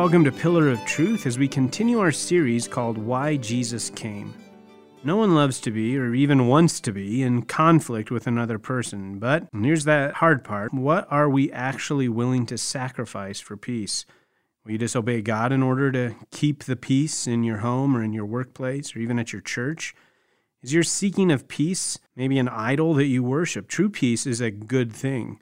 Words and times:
welcome 0.00 0.24
to 0.24 0.32
Pillar 0.32 0.70
of 0.70 0.82
Truth 0.86 1.26
as 1.26 1.38
we 1.38 1.46
continue 1.46 2.00
our 2.00 2.10
series 2.10 2.66
called 2.66 2.96
Why 2.96 3.36
Jesus 3.36 3.90
Came. 3.90 4.32
No 5.04 5.16
one 5.18 5.34
loves 5.34 5.60
to 5.60 5.70
be, 5.70 5.98
or 5.98 6.14
even 6.14 6.48
wants 6.48 6.80
to 6.80 6.90
be, 6.90 7.22
in 7.22 7.42
conflict 7.42 8.10
with 8.10 8.26
another 8.26 8.58
person, 8.58 9.18
but 9.18 9.46
here's 9.52 9.84
that 9.84 10.14
hard 10.14 10.42
part 10.42 10.72
what 10.72 11.06
are 11.10 11.28
we 11.28 11.52
actually 11.52 12.08
willing 12.08 12.46
to 12.46 12.56
sacrifice 12.56 13.40
for 13.40 13.58
peace? 13.58 14.06
Will 14.64 14.72
you 14.72 14.78
disobey 14.78 15.20
God 15.20 15.52
in 15.52 15.62
order 15.62 15.92
to 15.92 16.14
keep 16.30 16.64
the 16.64 16.76
peace 16.76 17.26
in 17.26 17.44
your 17.44 17.58
home 17.58 17.94
or 17.94 18.02
in 18.02 18.14
your 18.14 18.24
workplace 18.24 18.96
or 18.96 19.00
even 19.00 19.18
at 19.18 19.34
your 19.34 19.42
church? 19.42 19.94
Is 20.62 20.72
your 20.72 20.82
seeking 20.82 21.30
of 21.30 21.46
peace 21.46 21.98
maybe 22.16 22.38
an 22.38 22.48
idol 22.48 22.94
that 22.94 23.04
you 23.04 23.22
worship? 23.22 23.68
True 23.68 23.90
peace 23.90 24.26
is 24.26 24.40
a 24.40 24.50
good 24.50 24.94
thing. 24.94 25.40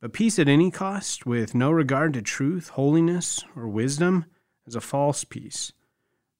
But 0.00 0.14
peace 0.14 0.38
at 0.38 0.48
any 0.48 0.70
cost, 0.70 1.26
with 1.26 1.54
no 1.54 1.70
regard 1.70 2.14
to 2.14 2.22
truth, 2.22 2.70
holiness, 2.70 3.44
or 3.54 3.68
wisdom, 3.68 4.24
is 4.66 4.74
a 4.74 4.80
false 4.80 5.24
peace. 5.24 5.72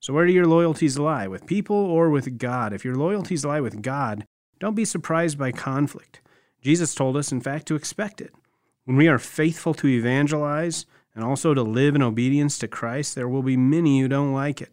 So, 0.00 0.14
where 0.14 0.26
do 0.26 0.32
your 0.32 0.46
loyalties 0.46 0.98
lie? 0.98 1.28
With 1.28 1.46
people 1.46 1.76
or 1.76 2.08
with 2.08 2.38
God? 2.38 2.72
If 2.72 2.86
your 2.86 2.94
loyalties 2.94 3.44
lie 3.44 3.60
with 3.60 3.82
God, 3.82 4.26
don't 4.58 4.74
be 4.74 4.86
surprised 4.86 5.36
by 5.36 5.52
conflict. 5.52 6.22
Jesus 6.62 6.94
told 6.94 7.18
us, 7.18 7.32
in 7.32 7.42
fact, 7.42 7.66
to 7.68 7.74
expect 7.74 8.22
it. 8.22 8.32
When 8.84 8.96
we 8.96 9.08
are 9.08 9.18
faithful 9.18 9.74
to 9.74 9.88
evangelize 9.88 10.86
and 11.14 11.22
also 11.22 11.52
to 11.52 11.62
live 11.62 11.94
in 11.94 12.02
obedience 12.02 12.58
to 12.58 12.68
Christ, 12.68 13.14
there 13.14 13.28
will 13.28 13.42
be 13.42 13.58
many 13.58 14.00
who 14.00 14.08
don't 14.08 14.32
like 14.32 14.62
it. 14.62 14.72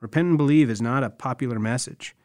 Repent 0.00 0.28
and 0.28 0.38
believe 0.38 0.70
is 0.70 0.80
not 0.80 1.04
a 1.04 1.10
popular 1.10 1.58
message. 1.58 2.16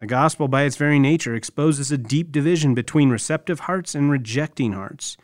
The 0.00 0.06
gospel, 0.06 0.48
by 0.48 0.64
its 0.64 0.76
very 0.76 0.98
nature, 0.98 1.34
exposes 1.34 1.90
a 1.90 1.98
deep 1.98 2.30
division 2.30 2.74
between 2.74 3.10
receptive 3.10 3.60
hearts 3.60 3.94
and 3.94 4.10
rejecting 4.10 4.72
hearts. 4.72 5.16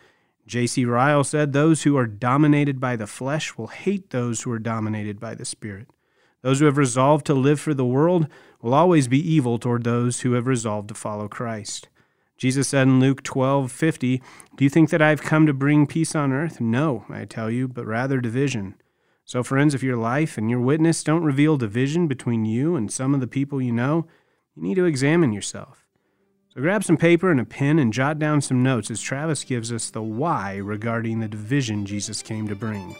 J.C. 0.46 0.84
Ryle 0.84 1.24
said, 1.24 1.52
Those 1.52 1.82
who 1.82 1.96
are 1.96 2.06
dominated 2.06 2.80
by 2.80 2.96
the 2.96 3.06
flesh 3.06 3.56
will 3.56 3.68
hate 3.68 4.10
those 4.10 4.42
who 4.42 4.50
are 4.50 4.58
dominated 4.58 5.20
by 5.20 5.34
the 5.34 5.44
Spirit. 5.44 5.88
Those 6.42 6.58
who 6.58 6.66
have 6.66 6.76
resolved 6.76 7.24
to 7.26 7.34
live 7.34 7.60
for 7.60 7.72
the 7.72 7.84
world 7.84 8.26
will 8.60 8.74
always 8.74 9.06
be 9.06 9.18
evil 9.18 9.58
toward 9.58 9.84
those 9.84 10.20
who 10.20 10.32
have 10.32 10.46
resolved 10.46 10.88
to 10.88 10.94
follow 10.94 11.28
Christ. 11.28 11.88
Jesus 12.36 12.66
said 12.66 12.88
in 12.88 12.98
Luke 12.98 13.22
12:50, 13.22 14.20
"Do 14.56 14.64
you 14.64 14.70
think 14.70 14.90
that 14.90 15.00
I've 15.00 15.22
come 15.22 15.46
to 15.46 15.54
bring 15.54 15.86
peace 15.86 16.16
on 16.16 16.32
earth? 16.32 16.60
No, 16.60 17.04
I 17.08 17.24
tell 17.24 17.48
you, 17.48 17.68
but 17.68 17.86
rather 17.86 18.20
division." 18.20 18.74
So 19.24 19.44
friends, 19.44 19.74
if 19.74 19.82
your 19.84 19.96
life 19.96 20.36
and 20.36 20.50
your 20.50 20.60
witness 20.60 21.04
don't 21.04 21.22
reveal 21.22 21.56
division 21.56 22.08
between 22.08 22.44
you 22.44 22.74
and 22.74 22.90
some 22.90 23.14
of 23.14 23.20
the 23.20 23.28
people 23.28 23.62
you 23.62 23.72
know, 23.72 24.08
you 24.56 24.62
need 24.62 24.74
to 24.74 24.84
examine 24.84 25.32
yourself. 25.32 25.81
So 26.54 26.60
grab 26.60 26.84
some 26.84 26.98
paper 26.98 27.30
and 27.30 27.40
a 27.40 27.46
pen 27.46 27.78
and 27.78 27.94
jot 27.94 28.18
down 28.18 28.42
some 28.42 28.62
notes 28.62 28.90
as 28.90 29.00
Travis 29.00 29.42
gives 29.42 29.72
us 29.72 29.88
the 29.88 30.02
why 30.02 30.56
regarding 30.56 31.20
the 31.20 31.28
division 31.28 31.86
Jesus 31.86 32.20
came 32.20 32.46
to 32.46 32.54
bring. 32.54 32.94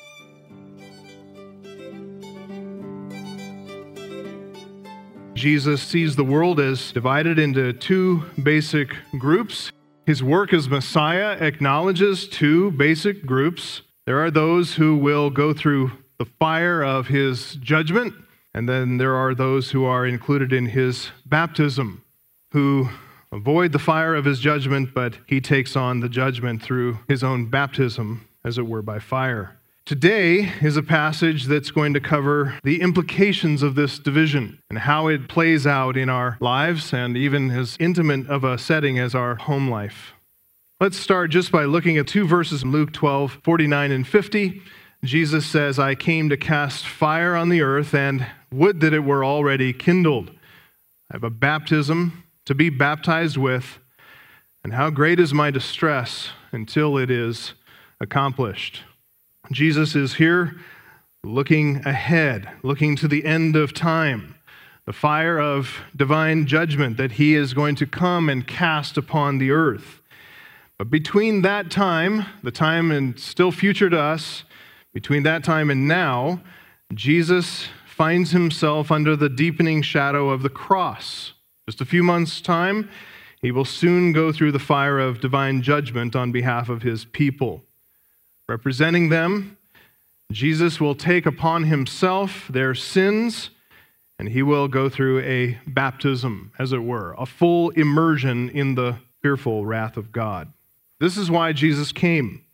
Jesus 5.34 5.83
sees 5.83 6.17
the 6.17 6.25
world 6.25 6.61
as 6.61 6.92
divided 6.92 7.39
into 7.39 7.75
two 7.75 8.25
basic 8.42 8.97
groups. 9.19 9.70
His 10.06 10.23
work 10.23 10.55
as 10.55 10.70
Messiah 10.70 11.36
acknowledges 11.39 12.27
two 12.28 12.70
basic 12.70 13.27
groups. 13.27 13.83
There 14.06 14.25
are 14.25 14.30
those 14.30 14.77
who 14.77 14.97
will 14.97 15.28
go 15.28 15.53
through 15.53 15.92
the 16.19 16.25
fire 16.25 16.83
of 16.83 17.08
his 17.08 17.56
judgment, 17.56 18.14
and 18.55 18.67
then 18.67 18.97
there 18.97 19.14
are 19.14 19.34
those 19.34 19.73
who 19.73 19.84
are 19.84 20.06
included 20.06 20.55
in 20.55 20.67
his 20.67 21.11
baptism, 21.27 22.03
who 22.53 22.89
avoid 23.33 23.73
the 23.73 23.79
fire 23.79 24.15
of 24.15 24.27
his 24.27 24.39
judgment, 24.39 24.95
but 24.95 25.17
he 25.27 25.41
takes 25.41 25.75
on 25.75 26.01
the 26.01 26.09
judgment 26.09 26.63
through 26.63 26.99
his 27.09 27.25
own 27.25 27.47
baptism, 27.47 28.29
as 28.45 28.59
it 28.59 28.67
were, 28.67 28.83
by 28.83 28.99
fire. 28.99 29.57
Today 29.85 30.53
is 30.61 30.77
a 30.77 30.83
passage 30.83 31.47
that's 31.47 31.73
going 31.73 31.92
to 31.95 32.01
cover 32.01 32.57
the 32.63 32.81
implications 32.81 33.65
of 33.65 33.75
this 33.75 33.98
division 33.98 34.63
and 34.71 34.79
how 34.79 35.09
it 35.09 35.29
plays 35.29 35.67
out 35.67 35.97
in 35.97 36.09
our 36.09 36.37
lives 36.39 36.92
and 36.92 37.17
even 37.17 37.51
as 37.51 37.77
intimate 37.81 38.29
of 38.29 38.45
a 38.45 38.59
setting 38.59 39.01
as 39.01 39.13
our 39.13 39.35
home 39.35 39.69
life. 39.69 40.13
Let's 40.79 40.97
start 40.97 41.33
just 41.33 41.51
by 41.51 41.65
looking 41.65 41.97
at 41.97 42.07
two 42.07 42.29
verses 42.29 42.63
in 42.63 42.71
Luke 42.71 42.92
12 42.92 43.41
49 43.42 43.91
and 43.91 44.07
50. 44.07 44.63
Jesus 45.05 45.47
says, 45.47 45.81
I 45.81 45.97
came 45.97 46.29
to 46.29 46.37
cast 46.37 46.87
fire 46.87 47.35
on 47.35 47.48
the 47.48 47.63
earth, 47.63 47.92
and 47.92 48.25
would 48.53 48.81
that 48.81 48.95
it 48.95 49.01
were 49.01 49.25
already 49.25 49.73
kindled. 49.73 50.31
I 51.11 51.15
have 51.15 51.25
a 51.25 51.31
baptism 51.31 52.23
to 52.47 52.55
be 52.55 52.69
baptized 52.69 53.36
with, 53.36 53.79
and 54.64 54.73
how 54.73 54.91
great 54.91 55.19
is 55.19 55.35
my 55.35 55.51
distress 55.51 56.30
until 56.53 56.97
it 56.98 57.11
is 57.11 57.55
accomplished. 58.01 58.83
Jesus 59.51 59.95
is 59.95 60.14
here 60.14 60.57
looking 61.25 61.77
ahead, 61.86 62.48
looking 62.63 62.97
to 62.97 63.08
the 63.08 63.25
end 63.25 63.55
of 63.55 63.73
time, 63.73 64.35
the 64.86 64.92
fire 64.92 65.39
of 65.39 65.79
divine 65.95 66.47
judgment 66.47 66.97
that 66.97 67.13
he 67.13 67.35
is 67.35 67.55
going 67.55 67.77
to 67.77 67.86
come 67.86 68.29
and 68.29 68.47
cast 68.47 68.97
upon 68.97 69.39
the 69.39 69.51
earth. 69.51 70.01
But 70.79 70.91
between 70.91 71.42
that 71.42 71.70
time, 71.70 72.27
the 72.42 72.51
time 72.51 72.91
and 72.91 73.19
still 73.19 73.53
future 73.53 73.89
to 73.89 73.98
us, 73.98 74.42
between 74.92 75.23
that 75.23 75.45
time 75.45 75.70
and 75.70 75.86
now, 75.86 76.41
Jesus 76.92 77.69
finds 77.86 78.33
himself 78.33 78.91
under 78.91 79.14
the 79.14 79.29
deepening 79.29 79.83
shadow 79.83 80.30
of 80.30 80.42
the 80.42 80.48
cross. 80.48 81.35
Just 81.73 81.81
a 81.81 81.87
few 81.87 82.03
months' 82.03 82.43
time, 82.43 82.91
he 83.41 83.51
will 83.51 83.65
soon 83.65 84.13
go 84.13 84.31
through 84.31 84.53
the 84.53 84.59
fire 84.59 84.99
of 84.99 85.23
divine 85.23 85.63
judgment 85.63 86.15
on 86.15 86.31
behalf 86.31 86.69
of 86.69 86.83
his 86.83 87.07
people. 87.07 87.63
Representing 88.47 89.09
them, 89.09 89.57
Jesus 90.31 90.83
will 90.83 90.95
take 90.95 91.25
upon 91.25 91.65
himself 91.65 92.47
their 92.51 92.75
sins, 92.75 93.49
and 94.19 94.29
he 94.29 94.43
will 94.43 94.69
go 94.69 94.91
through 94.91 95.21
a 95.21 95.59
baptism, 95.67 96.53
as 96.59 96.75
it 96.75 96.85
were, 96.85 97.15
a 97.17 97.25
full 97.25 97.71
immersion 97.71 98.51
in 98.51 98.75
the 98.75 98.99
fearful 99.23 99.65
wrath 99.65 99.97
of 99.97 100.13
God. 100.13 100.53
This 101.01 101.17
is 101.17 101.31
why 101.31 101.55
Jesus 101.55 101.91
came. 101.91 102.45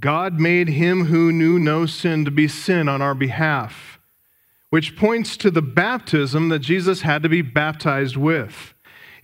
God 0.00 0.40
made 0.40 0.68
him 0.68 1.04
who 1.04 1.30
knew 1.30 1.58
no 1.58 1.84
sin 1.84 2.24
to 2.24 2.30
be 2.30 2.48
sin 2.48 2.88
on 2.88 3.02
our 3.02 3.14
behalf 3.14 3.93
which 4.70 4.96
points 4.96 5.36
to 5.36 5.50
the 5.50 5.62
baptism 5.62 6.48
that 6.48 6.58
Jesus 6.58 7.02
had 7.02 7.22
to 7.22 7.28
be 7.28 7.42
baptized 7.42 8.16
with, 8.16 8.74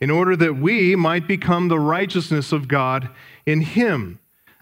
in 0.00 0.10
order 0.10 0.36
that 0.36 0.56
we 0.56 0.96
might 0.96 1.26
become 1.26 1.68
the 1.68 1.78
righteousness 1.78 2.52
of 2.52 2.68
God 2.68 3.10
in 3.46 3.60
Him. 3.60 4.18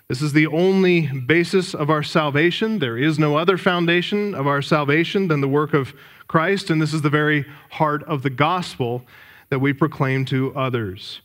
This 0.09 0.23
is 0.23 0.33
the 0.33 0.47
only 0.47 1.07
basis 1.07 1.75
of 1.75 1.91
our 1.91 2.03
salvation. 2.03 2.79
There 2.79 2.97
is 2.97 3.19
no 3.19 3.37
other 3.37 3.59
foundation 3.59 4.35
of 4.35 4.47
our 4.47 4.63
salvation 4.63 5.29
than 5.29 5.43
the 5.43 5.49
work 5.49 5.75
of 5.75 5.93
Christ, 6.27 6.71
and 6.71 6.81
this 6.81 6.95
is 6.95 7.03
the 7.03 7.11
very 7.11 7.45
heart 7.73 8.03
of 8.05 8.23
the 8.23 8.31
gospel 8.31 9.05
that 9.51 9.59
we 9.59 9.73
proclaim 9.73 10.25
to 10.27 10.55
others. 10.55 11.21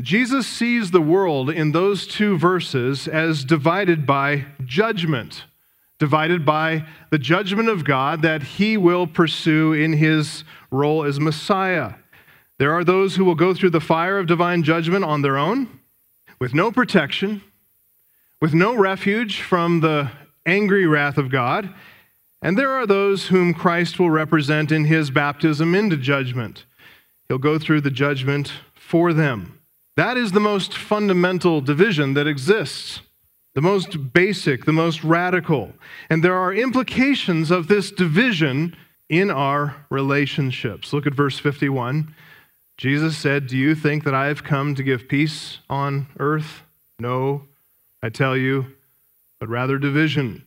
Jesus 0.00 0.46
sees 0.46 0.90
the 0.90 1.00
world 1.00 1.50
in 1.50 1.72
those 1.72 2.06
two 2.06 2.38
verses 2.38 3.06
as 3.06 3.44
divided 3.44 4.06
by 4.06 4.46
judgment 4.64 5.44
divided 6.02 6.44
by 6.44 6.84
the 7.10 7.18
judgment 7.18 7.68
of 7.68 7.84
God 7.84 8.22
that 8.22 8.42
he 8.42 8.76
will 8.76 9.06
pursue 9.06 9.72
in 9.72 9.92
his 9.92 10.42
role 10.68 11.04
as 11.04 11.20
Messiah. 11.20 11.92
There 12.58 12.72
are 12.72 12.82
those 12.82 13.14
who 13.14 13.24
will 13.24 13.36
go 13.36 13.54
through 13.54 13.70
the 13.70 13.80
fire 13.80 14.18
of 14.18 14.26
divine 14.26 14.64
judgment 14.64 15.04
on 15.04 15.22
their 15.22 15.38
own, 15.38 15.78
with 16.40 16.54
no 16.54 16.72
protection, 16.72 17.40
with 18.40 18.52
no 18.52 18.74
refuge 18.74 19.42
from 19.42 19.78
the 19.78 20.10
angry 20.44 20.88
wrath 20.88 21.18
of 21.18 21.30
God. 21.30 21.72
And 22.42 22.58
there 22.58 22.72
are 22.72 22.84
those 22.84 23.28
whom 23.28 23.54
Christ 23.54 24.00
will 24.00 24.10
represent 24.10 24.72
in 24.72 24.86
his 24.86 25.12
baptism 25.12 25.72
into 25.72 25.96
judgment. 25.96 26.64
He'll 27.28 27.38
go 27.38 27.60
through 27.60 27.82
the 27.82 27.92
judgment 27.92 28.52
for 28.74 29.12
them. 29.12 29.60
That 29.96 30.16
is 30.16 30.32
the 30.32 30.40
most 30.40 30.76
fundamental 30.76 31.60
division 31.60 32.14
that 32.14 32.26
exists 32.26 33.02
the 33.54 33.60
most 33.60 34.12
basic, 34.12 34.64
the 34.64 34.72
most 34.72 35.04
radical. 35.04 35.72
And 36.08 36.22
there 36.22 36.36
are 36.36 36.54
implications 36.54 37.50
of 37.50 37.68
this 37.68 37.90
division 37.90 38.76
in 39.08 39.30
our 39.30 39.84
relationships. 39.90 40.92
Look 40.92 41.06
at 41.06 41.14
verse 41.14 41.38
51. 41.38 42.14
Jesus 42.78 43.16
said, 43.16 43.46
Do 43.46 43.56
you 43.56 43.74
think 43.74 44.04
that 44.04 44.14
I 44.14 44.26
have 44.26 44.42
come 44.42 44.74
to 44.74 44.82
give 44.82 45.08
peace 45.08 45.58
on 45.68 46.06
earth? 46.18 46.62
No, 46.98 47.42
I 48.02 48.08
tell 48.08 48.36
you, 48.36 48.66
but 49.38 49.48
rather 49.48 49.78
division. 49.78 50.46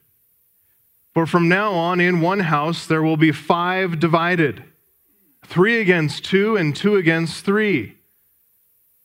For 1.14 1.26
from 1.26 1.48
now 1.48 1.72
on, 1.74 2.02
in 2.02 2.22
one 2.22 2.42
house 2.42 2.88
there 2.88 3.04
will 3.04 3.18
be 3.18 3.32
five 3.32 4.00
divided 4.00 4.64
three 5.46 5.80
against 5.80 6.26
two, 6.26 6.58
and 6.58 6.76
two 6.76 6.96
against 6.96 7.46
three. 7.46 7.96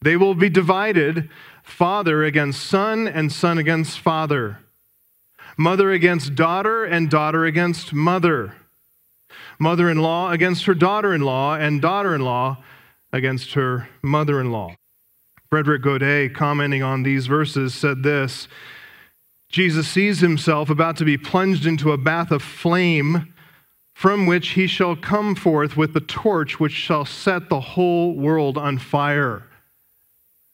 They 0.02 0.16
will 0.16 0.34
be 0.34 0.48
divided 0.48 1.28
father 1.70 2.24
against 2.24 2.62
son, 2.62 3.06
and 3.06 3.32
son 3.32 3.56
against 3.56 3.98
father, 3.98 4.58
mother 5.56 5.90
against 5.90 6.34
daughter, 6.34 6.84
and 6.84 7.08
daughter 7.08 7.44
against 7.44 7.92
mother, 7.92 8.54
mother 9.58 9.88
in 9.88 9.98
law 9.98 10.30
against 10.30 10.64
her 10.64 10.74
daughter 10.74 11.14
in 11.14 11.20
law, 11.20 11.54
and 11.54 11.80
daughter 11.80 12.14
in 12.14 12.20
law 12.20 12.58
against 13.12 13.54
her 13.54 13.88
mother 14.02 14.40
in 14.40 14.50
law. 14.50 14.74
Frederick 15.48 15.82
Godet, 15.82 16.34
commenting 16.34 16.82
on 16.82 17.02
these 17.02 17.26
verses, 17.26 17.74
said 17.74 18.02
this 18.02 18.46
Jesus 19.48 19.88
sees 19.88 20.20
himself 20.20 20.70
about 20.70 20.96
to 20.98 21.04
be 21.04 21.16
plunged 21.16 21.66
into 21.66 21.92
a 21.92 21.98
bath 21.98 22.30
of 22.30 22.42
flame 22.42 23.32
from 23.94 24.26
which 24.26 24.50
he 24.50 24.66
shall 24.66 24.96
come 24.96 25.34
forth 25.34 25.76
with 25.76 25.92
the 25.92 26.00
torch 26.00 26.58
which 26.58 26.72
shall 26.72 27.04
set 27.04 27.48
the 27.48 27.60
whole 27.60 28.14
world 28.14 28.56
on 28.56 28.78
fire. 28.78 29.42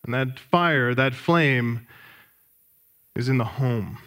And 0.06 0.14
that 0.14 0.38
fire, 0.38 0.94
that 0.94 1.14
flame, 1.14 1.86
is 3.16 3.28
in 3.28 3.38
the 3.38 3.44
home. 3.44 3.98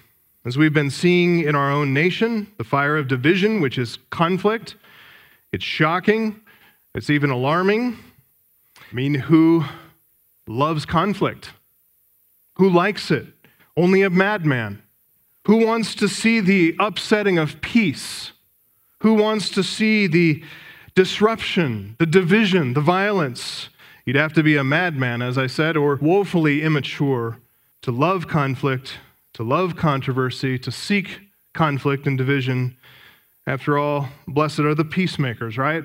As 0.45 0.57
we've 0.57 0.73
been 0.73 0.89
seeing 0.89 1.41
in 1.41 1.55
our 1.55 1.69
own 1.69 1.93
nation, 1.93 2.47
the 2.57 2.63
fire 2.63 2.95
of 2.95 3.09
division, 3.09 3.59
which 3.59 3.77
is 3.77 3.99
conflict, 4.09 4.75
it's 5.51 5.65
shocking, 5.65 6.39
it's 6.95 7.09
even 7.09 7.29
alarming. 7.29 7.97
I 8.77 8.95
mean, 8.95 9.13
who 9.13 9.65
loves 10.47 10.85
conflict? 10.85 11.51
Who 12.55 12.69
likes 12.69 13.11
it? 13.11 13.27
Only 13.75 14.01
a 14.01 14.09
madman. 14.09 14.81
Who 15.47 15.65
wants 15.65 15.95
to 15.95 16.07
see 16.07 16.39
the 16.39 16.75
upsetting 16.79 17.37
of 17.37 17.59
peace? 17.59 18.31
Who 18.99 19.15
wants 19.15 19.49
to 19.51 19.63
see 19.63 20.07
the 20.07 20.43
disruption, 20.95 21.97
the 21.99 22.05
division, 22.05 22.73
the 22.73 22.81
violence? 22.81 23.67
You'd 24.05 24.15
have 24.15 24.33
to 24.33 24.43
be 24.43 24.57
a 24.57 24.63
madman, 24.63 25.21
as 25.21 25.37
I 25.37 25.47
said, 25.47 25.77
or 25.77 25.95
woefully 25.95 26.63
immature 26.63 27.39
to 27.81 27.91
love 27.91 28.27
conflict, 28.27 28.97
to 29.33 29.43
love 29.43 29.75
controversy, 29.75 30.57
to 30.59 30.71
seek 30.71 31.19
conflict 31.53 32.07
and 32.07 32.17
division. 32.17 32.77
After 33.45 33.77
all, 33.77 34.09
blessed 34.27 34.59
are 34.59 34.75
the 34.75 34.85
peacemakers, 34.85 35.57
right? 35.57 35.83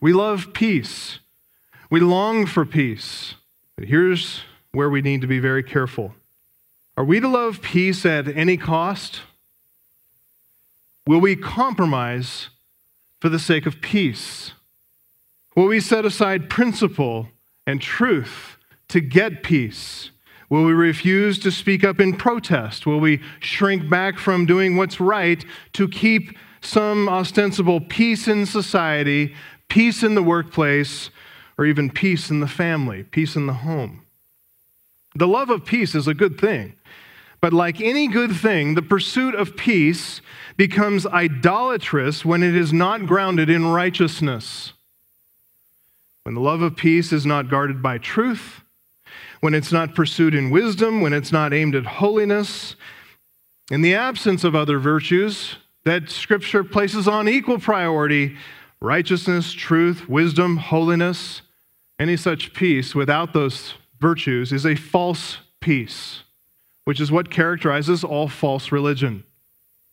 We 0.00 0.12
love 0.12 0.52
peace. 0.52 1.18
We 1.90 2.00
long 2.00 2.46
for 2.46 2.64
peace. 2.64 3.34
But 3.76 3.88
here's 3.88 4.42
where 4.72 4.90
we 4.90 5.02
need 5.02 5.20
to 5.22 5.26
be 5.26 5.38
very 5.38 5.62
careful. 5.62 6.14
Are 6.96 7.04
we 7.04 7.20
to 7.20 7.28
love 7.28 7.62
peace 7.62 8.04
at 8.04 8.28
any 8.28 8.56
cost? 8.56 9.20
Will 11.06 11.20
we 11.20 11.36
compromise 11.36 12.50
for 13.20 13.28
the 13.28 13.38
sake 13.38 13.66
of 13.66 13.80
peace? 13.80 14.52
Will 15.56 15.66
we 15.66 15.80
set 15.80 16.04
aside 16.04 16.50
principle 16.50 17.28
and 17.68 17.82
truth 17.82 18.56
to 18.88 18.98
get 18.98 19.42
peace? 19.42 20.10
Will 20.48 20.64
we 20.64 20.72
refuse 20.72 21.38
to 21.40 21.50
speak 21.50 21.84
up 21.84 22.00
in 22.00 22.16
protest? 22.16 22.86
Will 22.86 22.98
we 22.98 23.20
shrink 23.40 23.90
back 23.90 24.18
from 24.18 24.46
doing 24.46 24.76
what's 24.76 24.98
right 24.98 25.44
to 25.74 25.86
keep 25.86 26.34
some 26.62 27.10
ostensible 27.10 27.82
peace 27.82 28.26
in 28.26 28.46
society, 28.46 29.34
peace 29.68 30.02
in 30.02 30.14
the 30.14 30.22
workplace, 30.22 31.10
or 31.58 31.66
even 31.66 31.90
peace 31.90 32.30
in 32.30 32.40
the 32.40 32.48
family, 32.48 33.02
peace 33.02 33.36
in 33.36 33.46
the 33.46 33.52
home? 33.52 34.00
The 35.14 35.28
love 35.28 35.50
of 35.50 35.66
peace 35.66 35.94
is 35.94 36.08
a 36.08 36.14
good 36.14 36.40
thing. 36.40 36.74
But 37.42 37.52
like 37.52 37.82
any 37.82 38.08
good 38.08 38.34
thing, 38.34 38.76
the 38.76 38.82
pursuit 38.82 39.34
of 39.34 39.58
peace 39.58 40.22
becomes 40.56 41.06
idolatrous 41.06 42.24
when 42.24 42.42
it 42.42 42.56
is 42.56 42.72
not 42.72 43.04
grounded 43.04 43.50
in 43.50 43.66
righteousness. 43.66 44.72
When 46.28 46.34
the 46.34 46.42
love 46.42 46.60
of 46.60 46.76
peace 46.76 47.10
is 47.10 47.24
not 47.24 47.48
guarded 47.48 47.82
by 47.82 47.96
truth, 47.96 48.60
when 49.40 49.54
it's 49.54 49.72
not 49.72 49.94
pursued 49.94 50.34
in 50.34 50.50
wisdom, 50.50 51.00
when 51.00 51.14
it's 51.14 51.32
not 51.32 51.54
aimed 51.54 51.74
at 51.74 51.86
holiness, 51.86 52.76
in 53.70 53.80
the 53.80 53.94
absence 53.94 54.44
of 54.44 54.54
other 54.54 54.78
virtues 54.78 55.56
that 55.84 56.10
Scripture 56.10 56.62
places 56.62 57.08
on 57.08 57.30
equal 57.30 57.58
priority 57.58 58.36
righteousness, 58.78 59.54
truth, 59.54 60.06
wisdom, 60.06 60.58
holiness, 60.58 61.40
any 61.98 62.14
such 62.14 62.52
peace 62.52 62.94
without 62.94 63.32
those 63.32 63.72
virtues 63.98 64.52
is 64.52 64.66
a 64.66 64.74
false 64.74 65.38
peace 65.60 66.24
which 66.84 67.00
is 67.00 67.10
what 67.10 67.30
characterizes 67.30 68.04
all 68.04 68.28
false 68.28 68.70
religion. 68.70 69.24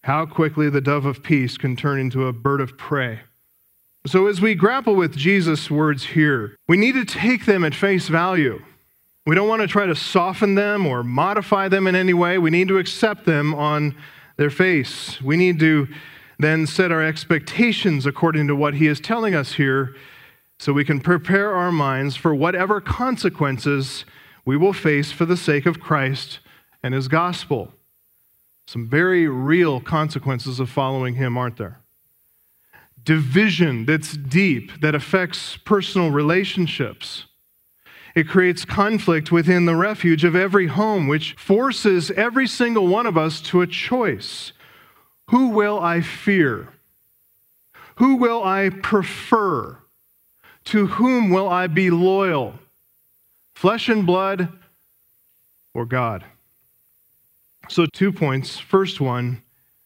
How 0.03 0.25
quickly 0.25 0.69
the 0.69 0.81
dove 0.81 1.05
of 1.05 1.23
peace 1.23 1.57
can 1.57 1.77
turn 1.77 1.97
into 1.97 2.27
a 2.27 2.33
bird 2.33 2.59
of 2.59 2.77
prey. 2.77 3.21
So, 4.07 4.27
as 4.27 4.39
we 4.39 4.53
grapple 4.53 4.95
with 4.95 5.17
Jesus' 5.17 5.71
words 5.71 6.05
here, 6.05 6.55
we 6.67 6.77
need 6.77 6.93
to 6.93 7.05
take 7.05 7.45
them 7.45 7.63
at 7.63 7.73
face 7.73 8.07
value. 8.07 8.61
We 9.25 9.33
don't 9.33 9.47
want 9.47 9.63
to 9.63 9.67
try 9.67 9.87
to 9.87 9.95
soften 9.95 10.53
them 10.53 10.85
or 10.85 11.03
modify 11.03 11.69
them 11.69 11.87
in 11.87 11.95
any 11.95 12.13
way. 12.13 12.37
We 12.37 12.51
need 12.51 12.67
to 12.67 12.77
accept 12.77 13.25
them 13.25 13.55
on 13.55 13.95
their 14.37 14.51
face. 14.51 15.19
We 15.23 15.37
need 15.37 15.59
to 15.59 15.87
then 16.37 16.67
set 16.67 16.91
our 16.91 17.01
expectations 17.01 18.05
according 18.05 18.47
to 18.47 18.55
what 18.55 18.75
he 18.75 18.85
is 18.85 18.99
telling 18.99 19.33
us 19.33 19.53
here 19.53 19.95
so 20.59 20.71
we 20.71 20.85
can 20.85 20.99
prepare 20.99 21.55
our 21.55 21.71
minds 21.71 22.15
for 22.15 22.35
whatever 22.35 22.79
consequences 22.79 24.05
we 24.45 24.55
will 24.55 24.73
face 24.73 25.11
for 25.11 25.25
the 25.25 25.37
sake 25.37 25.65
of 25.65 25.79
Christ 25.79 26.39
and 26.83 26.93
his 26.93 27.07
gospel. 27.07 27.73
Some 28.67 28.87
very 28.87 29.27
real 29.27 29.81
consequences 29.81 30.59
of 30.59 30.69
following 30.69 31.15
him, 31.15 31.37
aren't 31.37 31.57
there? 31.57 31.79
Division 33.05 33.85
that's 33.85 34.17
deep, 34.17 34.81
that 34.81 34.95
affects 34.95 35.57
personal 35.57 36.09
relationships. 36.11 37.25
It 38.15 38.27
creates 38.27 38.65
conflict 38.65 39.31
within 39.31 39.65
the 39.65 39.75
refuge 39.75 40.23
of 40.23 40.35
every 40.35 40.67
home, 40.67 41.07
which 41.07 41.33
forces 41.33 42.09
every 42.11 42.47
single 42.47 42.87
one 42.87 43.05
of 43.05 43.17
us 43.17 43.41
to 43.41 43.61
a 43.61 43.67
choice. 43.67 44.53
Who 45.29 45.49
will 45.49 45.79
I 45.79 46.01
fear? 46.01 46.69
Who 47.97 48.15
will 48.15 48.43
I 48.43 48.69
prefer? 48.69 49.77
To 50.65 50.87
whom 50.87 51.29
will 51.29 51.47
I 51.47 51.67
be 51.67 51.89
loyal? 51.89 52.55
Flesh 53.53 53.87
and 53.87 54.05
blood 54.05 54.49
or 55.73 55.85
God? 55.85 56.25
So, 57.69 57.85
two 57.85 58.11
points. 58.11 58.57
First 58.59 58.99
one, 58.99 59.43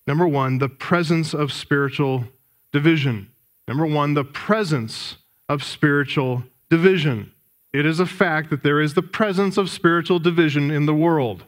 number 0.07 0.27
one, 0.27 0.57
the 0.57 0.69
presence 0.69 1.33
of 1.33 1.51
spiritual 1.51 2.25
division. 2.71 3.29
Number 3.67 3.85
one, 3.85 4.13
the 4.13 4.23
presence 4.23 5.17
of 5.47 5.63
spiritual 5.63 6.43
division. 6.69 7.31
It 7.73 7.85
is 7.85 7.99
a 7.99 8.05
fact 8.05 8.49
that 8.49 8.63
there 8.63 8.81
is 8.81 8.93
the 8.93 9.01
presence 9.01 9.57
of 9.57 9.69
spiritual 9.69 10.19
division 10.19 10.71
in 10.71 10.85
the 10.85 10.93
world. 10.93 11.43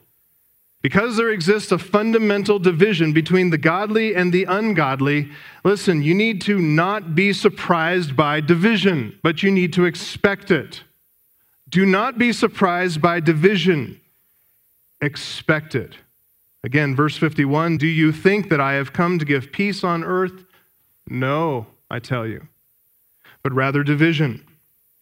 Because 0.82 1.16
there 1.16 1.30
exists 1.30 1.72
a 1.72 1.78
fundamental 1.78 2.58
division 2.58 3.14
between 3.14 3.52
the 3.52 3.58
godly 3.58 4.16
and 4.16 4.34
the 4.34 4.46
ungodly, 4.46 5.30
listen, 5.64 6.02
you 6.02 6.16
need 6.16 6.42
to 6.42 6.60
not 6.60 7.14
be 7.14 7.34
surprised 7.34 8.16
by 8.16 8.42
division, 8.42 9.18
but 9.22 9.44
you 9.44 9.52
need 9.52 9.74
to 9.74 9.86
expect 9.86 10.50
it. 10.50 10.84
Do 11.70 11.86
not 11.86 12.18
be 12.18 12.34
surprised 12.34 13.00
by 13.00 13.20
division, 13.20 14.02
expect 15.02 15.76
it. 15.76 15.96
Again, 16.64 16.96
verse 16.96 17.16
51 17.16 17.78
Do 17.78 17.88
you 17.88 18.12
think 18.12 18.50
that 18.50 18.60
I 18.60 18.74
have 18.74 18.92
come 18.92 19.20
to 19.20 19.26
give 19.26 19.52
peace 19.52 19.84
on 19.84 20.04
earth? 20.04 20.46
No, 21.12 21.68
I 21.90 22.00
tell 22.00 22.26
you, 22.26 22.48
but 23.44 23.52
rather 23.52 23.84
division. 23.84 24.46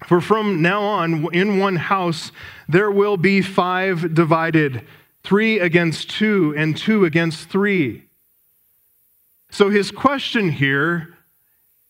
For 0.07 0.19
from 0.19 0.59
now 0.59 0.81
on, 0.81 1.31
in 1.35 1.59
one 1.59 1.75
house, 1.75 2.31
there 2.67 2.89
will 2.89 3.15
be 3.15 3.43
five 3.43 4.15
divided 4.15 4.87
three 5.23 5.59
against 5.59 6.09
two, 6.09 6.55
and 6.57 6.75
two 6.75 7.05
against 7.05 7.49
three. 7.49 8.05
So 9.51 9.69
his 9.69 9.91
question 9.91 10.49
here, 10.49 11.13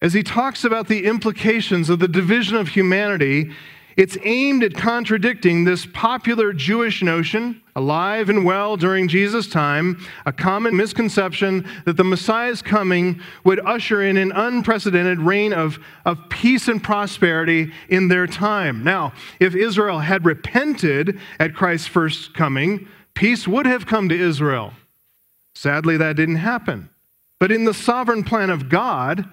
as 0.01 0.11
he 0.11 0.21
talks 0.21 0.65
about 0.65 0.89
the 0.89 1.05
implications 1.05 1.89
of 1.89 1.99
the 1.99 2.07
division 2.09 2.57
of 2.57 2.69
humanity, 2.69 3.51
it's 4.00 4.18
aimed 4.24 4.63
at 4.63 4.75
contradicting 4.75 5.65
this 5.65 5.86
popular 5.86 6.53
Jewish 6.53 7.03
notion, 7.03 7.62
alive 7.75 8.29
and 8.29 8.46
well 8.46 8.77
during 8.77 9.10
Jesus' 9.10 9.50
time, 9.50 10.01
a 10.25 10.32
common 10.32 10.77
misconception 10.77 11.68
that 11.84 11.98
the 11.98 12.06
Messiah's 12.06 12.62
coming 12.62 13.20
would 13.44 13.60
usher 13.60 14.01
in 14.01 14.15
an 14.15 14.32
unprecedented 14.32 15.20
reign 15.20 15.51
of, 15.51 15.79
of 16.06 16.18
peace 16.29 16.70
and 16.70 16.82
prosperity 16.82 17.74
in 17.89 18.08
their 18.08 18.25
time. 18.25 18.86
Now, 18.86 19.12
if 19.41 19.53
Israel 19.53 20.00
had 20.00 20.24
repented 20.24 21.20
at 21.38 21.53
Christ's 21.53 21.88
first 21.88 22.34
coming, 22.34 22.88
peace 23.15 23.50
would 23.50 23.65
have 23.65 23.86
come 23.86 24.08
to 24.08 24.18
Israel. 24.18 24.72
Sadly, 25.56 25.98
that 25.98 26.15
didn't 26.15 26.38
happen. 26.38 26.89
But 27.38 27.51
in 27.51 27.65
the 27.65 27.74
sovereign 27.74 28.24
plan 28.24 28.50
of 28.50 28.70
God, 28.70 29.27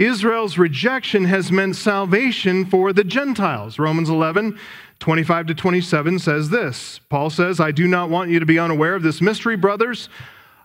Israel's 0.00 0.56
rejection 0.56 1.26
has 1.26 1.52
meant 1.52 1.76
salvation 1.76 2.64
for 2.64 2.90
the 2.90 3.04
Gentiles. 3.04 3.78
Romans 3.78 4.08
11, 4.08 4.58
25 4.98 5.46
to 5.48 5.54
27 5.54 6.18
says 6.18 6.48
this 6.48 7.00
Paul 7.10 7.28
says, 7.28 7.60
I 7.60 7.70
do 7.70 7.86
not 7.86 8.08
want 8.08 8.30
you 8.30 8.40
to 8.40 8.46
be 8.46 8.58
unaware 8.58 8.94
of 8.94 9.02
this 9.02 9.20
mystery, 9.20 9.56
brothers. 9.56 10.08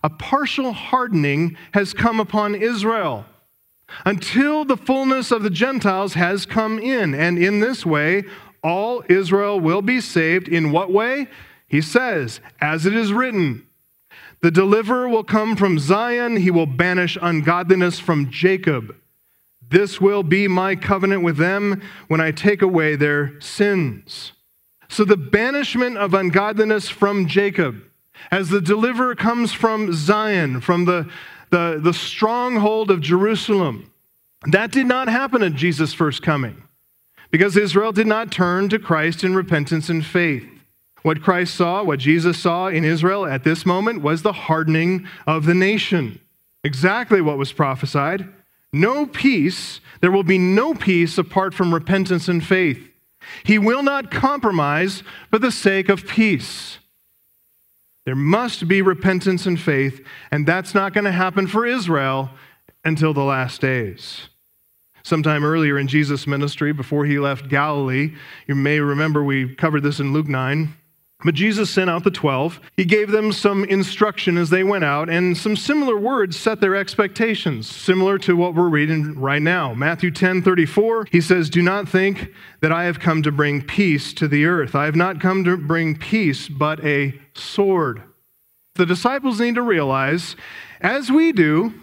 A 0.03 0.09
partial 0.09 0.71
hardening 0.71 1.57
has 1.73 1.93
come 1.93 2.19
upon 2.21 2.55
Israel 2.55 3.25
until 4.05 4.63
the 4.63 4.77
fullness 4.77 5.31
of 5.31 5.43
the 5.43 5.49
Gentiles 5.49 6.13
has 6.13 6.45
come 6.45 6.79
in. 6.79 7.13
And 7.13 7.37
in 7.37 7.59
this 7.59 7.85
way, 7.85 8.23
all 8.63 9.03
Israel 9.09 9.59
will 9.59 9.81
be 9.81 9.99
saved. 9.99 10.47
In 10.47 10.71
what 10.71 10.91
way? 10.91 11.27
He 11.67 11.81
says, 11.81 12.39
as 12.61 12.85
it 12.85 12.95
is 12.95 13.11
written, 13.11 13.67
the 14.41 14.51
deliverer 14.51 15.09
will 15.09 15.23
come 15.23 15.55
from 15.55 15.79
Zion, 15.79 16.37
he 16.37 16.51
will 16.51 16.67
banish 16.67 17.17
ungodliness 17.21 17.99
from 17.99 18.29
Jacob. 18.29 18.95
This 19.69 19.99
will 19.99 20.23
be 20.23 20.47
my 20.47 20.75
covenant 20.75 21.23
with 21.23 21.37
them 21.37 21.81
when 22.07 22.21
I 22.21 22.31
take 22.31 22.61
away 22.61 22.95
their 22.95 23.39
sins. 23.41 24.33
So, 24.87 25.03
the 25.03 25.17
banishment 25.17 25.97
of 25.97 26.13
ungodliness 26.13 26.89
from 26.89 27.27
Jacob 27.27 27.81
as 28.31 28.49
the 28.49 28.61
deliverer 28.61 29.15
comes 29.15 29.51
from 29.51 29.93
Zion, 29.93 30.61
from 30.61 30.85
the, 30.85 31.09
the, 31.49 31.79
the 31.81 31.93
stronghold 31.93 32.91
of 32.91 33.01
Jerusalem. 33.01 33.91
That 34.47 34.71
did 34.71 34.85
not 34.85 35.07
happen 35.07 35.41
at 35.41 35.55
Jesus' 35.55 35.93
first 35.93 36.21
coming 36.21 36.63
because 37.31 37.57
Israel 37.57 37.91
did 37.91 38.07
not 38.07 38.31
turn 38.31 38.69
to 38.69 38.79
Christ 38.79 39.23
in 39.23 39.35
repentance 39.35 39.89
and 39.89 40.05
faith. 40.05 40.47
What 41.01 41.21
Christ 41.21 41.55
saw, 41.55 41.83
what 41.83 41.99
Jesus 41.99 42.39
saw 42.39 42.67
in 42.67 42.83
Israel 42.83 43.25
at 43.25 43.43
this 43.43 43.65
moment, 43.65 44.01
was 44.01 44.21
the 44.21 44.33
hardening 44.33 45.07
of 45.27 45.45
the 45.45 45.53
nation. 45.53 46.19
Exactly 46.63 47.21
what 47.21 47.37
was 47.37 47.53
prophesied. 47.53 48.27
No 48.75 49.05
peace, 49.05 49.79
there 50.01 50.11
will 50.11 50.23
be 50.23 50.37
no 50.37 50.73
peace 50.73 51.17
apart 51.17 51.53
from 51.53 51.73
repentance 51.73 52.27
and 52.27 52.45
faith. 52.45 52.89
He 53.45 53.57
will 53.57 53.81
not 53.81 54.11
compromise 54.11 55.01
for 55.29 55.39
the 55.39 55.49
sake 55.49 55.87
of 55.87 56.05
peace. 56.05 56.77
There 58.03 58.17
must 58.17 58.67
be 58.67 58.81
repentance 58.81 59.45
and 59.45 59.57
faith, 59.57 60.05
and 60.29 60.45
that's 60.45 60.75
not 60.75 60.93
going 60.93 61.05
to 61.05 61.13
happen 61.13 61.47
for 61.47 61.65
Israel 61.65 62.31
until 62.83 63.13
the 63.13 63.23
last 63.23 63.61
days. 63.61 64.27
Sometime 65.03 65.45
earlier 65.45 65.79
in 65.79 65.87
Jesus' 65.87 66.27
ministry, 66.27 66.73
before 66.73 67.05
he 67.05 67.17
left 67.17 67.47
Galilee, 67.47 68.13
you 68.45 68.55
may 68.55 68.81
remember 68.81 69.23
we 69.23 69.55
covered 69.55 69.83
this 69.83 70.01
in 70.01 70.11
Luke 70.11 70.27
9. 70.27 70.75
But 71.25 71.33
Jesus 71.33 71.71
sent 71.71 71.89
out 71.89 72.03
the 72.03 72.11
12. 72.11 72.59
He 72.77 72.85
gave 72.85 73.09
them 73.09 73.31
some 73.31 73.63
instruction 73.63 74.37
as 74.37 74.51
they 74.51 74.63
went 74.63 74.83
out, 74.83 75.09
and 75.09 75.35
some 75.35 75.55
similar 75.55 75.97
words 75.97 76.37
set 76.37 76.61
their 76.61 76.75
expectations, 76.75 77.67
similar 77.67 78.19
to 78.19 78.35
what 78.37 78.53
we're 78.53 78.69
reading 78.69 79.19
right 79.19 79.41
now. 79.41 79.73
Matthew 79.73 80.11
10 80.11 80.43
34, 80.43 81.07
he 81.11 81.19
says, 81.19 81.49
Do 81.49 81.63
not 81.63 81.89
think 81.89 82.31
that 82.61 82.71
I 82.71 82.83
have 82.83 82.99
come 82.99 83.23
to 83.23 83.31
bring 83.31 83.63
peace 83.63 84.13
to 84.13 84.27
the 84.27 84.45
earth. 84.45 84.75
I 84.75 84.85
have 84.85 84.95
not 84.95 85.19
come 85.19 85.43
to 85.45 85.57
bring 85.57 85.97
peace, 85.97 86.47
but 86.47 86.85
a 86.85 87.19
sword. 87.33 88.03
The 88.75 88.85
disciples 88.85 89.39
need 89.39 89.55
to 89.55 89.63
realize, 89.63 90.35
as 90.79 91.09
we 91.11 91.31
do, 91.31 91.73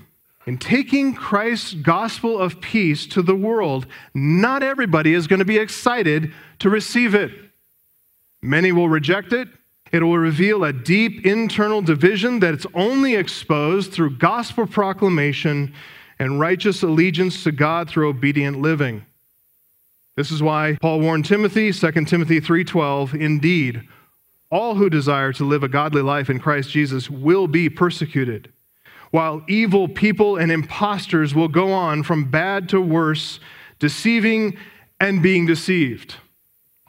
in 0.47 0.57
taking 0.57 1.15
Christ's 1.15 1.75
gospel 1.75 2.39
of 2.39 2.61
peace 2.61 3.09
to 3.09 3.23
the 3.23 3.35
world, 3.35 3.89
not 4.15 4.63
everybody 4.63 5.15
is 5.15 5.27
going 5.27 5.41
to 5.41 5.45
be 5.45 5.59
excited 5.59 6.33
to 6.61 6.71
receive 6.71 7.17
it. 7.17 7.33
Many 8.43 8.73
will 8.73 8.89
reject 8.89 9.33
it. 9.33 9.49
It 9.93 10.03
will 10.03 10.19
reveal 10.19 10.65
a 10.65 10.73
deep 10.73 11.27
internal 11.27 11.83
division 11.83 12.41
that's 12.41 12.67
only 12.75 13.15
exposed 13.15 13.93
through 13.93 14.17
gospel 14.17 14.67
proclamation 14.67 15.75
and 16.19 16.41
righteous 16.41 16.83
allegiance 16.83 17.45
to 17.45 17.53
God 17.53 17.89
through 17.89 18.09
obedient 18.09 18.61
living. 18.61 19.05
This 20.17 20.31
is 20.31 20.43
why 20.43 20.77
Paul 20.81 21.01
warned 21.01 21.25
Timothy, 21.25 21.73
2 21.73 22.07
Timothy 22.07 22.41
3:12, 22.41 23.15
indeed, 23.15 23.83
all 24.51 24.75
who 24.75 24.91
desire 24.91 25.33
to 25.35 25.45
live 25.45 25.63
a 25.63 25.69
godly 25.69 26.03
life 26.03 26.29
in 26.29 26.39
Christ 26.39 26.71
Jesus 26.71 27.09
will 27.09 27.47
be 27.47 27.71
persecuted, 27.71 28.51
while 29.11 29.43
evil 29.49 29.89
people 29.89 30.37
and 30.37 30.53
impostors 30.53 31.35
will 31.35 31.49
go 31.49 31.73
on 31.73 32.03
from 32.03 32.25
bad 32.25 32.69
to 32.71 32.81
worse, 32.81 33.41
deceiving 33.79 34.57
and 35.01 35.23
being 35.23 35.47
deceived. 35.47 36.17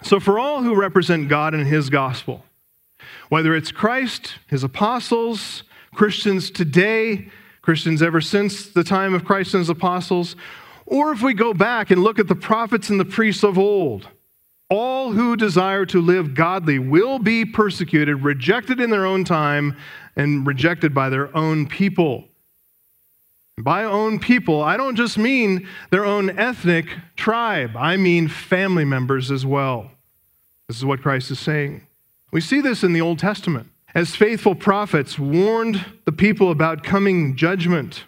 So, 0.04 0.20
for 0.20 0.38
all 0.38 0.62
who 0.62 0.76
represent 0.76 1.30
God 1.30 1.54
and 1.54 1.66
His 1.66 1.90
gospel, 1.90 2.44
whether 3.30 3.56
it's 3.56 3.72
Christ, 3.72 4.36
His 4.48 4.64
apostles, 4.64 5.64
Christians 5.96 6.52
today, 6.52 7.30
Christians 7.62 8.02
ever 8.02 8.20
since 8.20 8.68
the 8.68 8.84
time 8.84 9.14
of 9.14 9.24
Christ 9.24 9.54
and 9.54 9.62
His 9.62 9.70
apostles, 9.70 10.36
or 10.86 11.14
if 11.14 11.22
we 11.22 11.34
go 11.34 11.54
back 11.54 11.90
and 11.90 12.04
look 12.04 12.20
at 12.20 12.28
the 12.28 12.36
prophets 12.36 12.90
and 12.90 13.00
the 13.00 13.06
priests 13.06 13.44
of 13.44 13.58
old, 13.58 14.10
all 14.70 15.14
who 15.14 15.38
desire 15.38 15.86
to 15.86 16.02
live 16.02 16.34
godly 16.34 16.80
will 16.80 17.18
be 17.18 17.46
persecuted, 17.46 18.24
rejected 18.24 18.82
in 18.82 18.90
their 18.90 19.06
own 19.06 19.24
time, 19.24 19.78
and 20.18 20.46
rejected 20.46 20.94
by 20.94 21.10
their 21.10 21.36
own 21.36 21.66
people. 21.66 22.26
By 23.58 23.84
own 23.84 24.20
people, 24.20 24.62
I 24.62 24.78
don't 24.78 24.96
just 24.96 25.18
mean 25.18 25.68
their 25.92 26.06
own 26.06 26.30
ethnic 26.40 26.88
tribe, 27.16 27.78
I 27.78 27.98
mean 27.98 28.28
family 28.28 28.86
members 28.86 29.30
as 29.30 29.46
well. 29.46 29.92
This 30.68 30.78
is 30.78 30.86
what 30.86 31.02
Christ 31.02 31.30
is 31.30 31.40
saying. 31.40 31.86
We 32.32 32.42
see 32.42 32.62
this 32.62 32.84
in 32.84 32.94
the 32.94 33.02
Old 33.02 33.20
Testament. 33.20 33.70
As 33.94 34.16
faithful 34.16 34.56
prophets 34.56 35.20
warned 35.20 35.86
the 36.06 36.12
people 36.12 36.50
about 36.50 36.84
coming 36.84 37.36
judgment. 37.36 38.06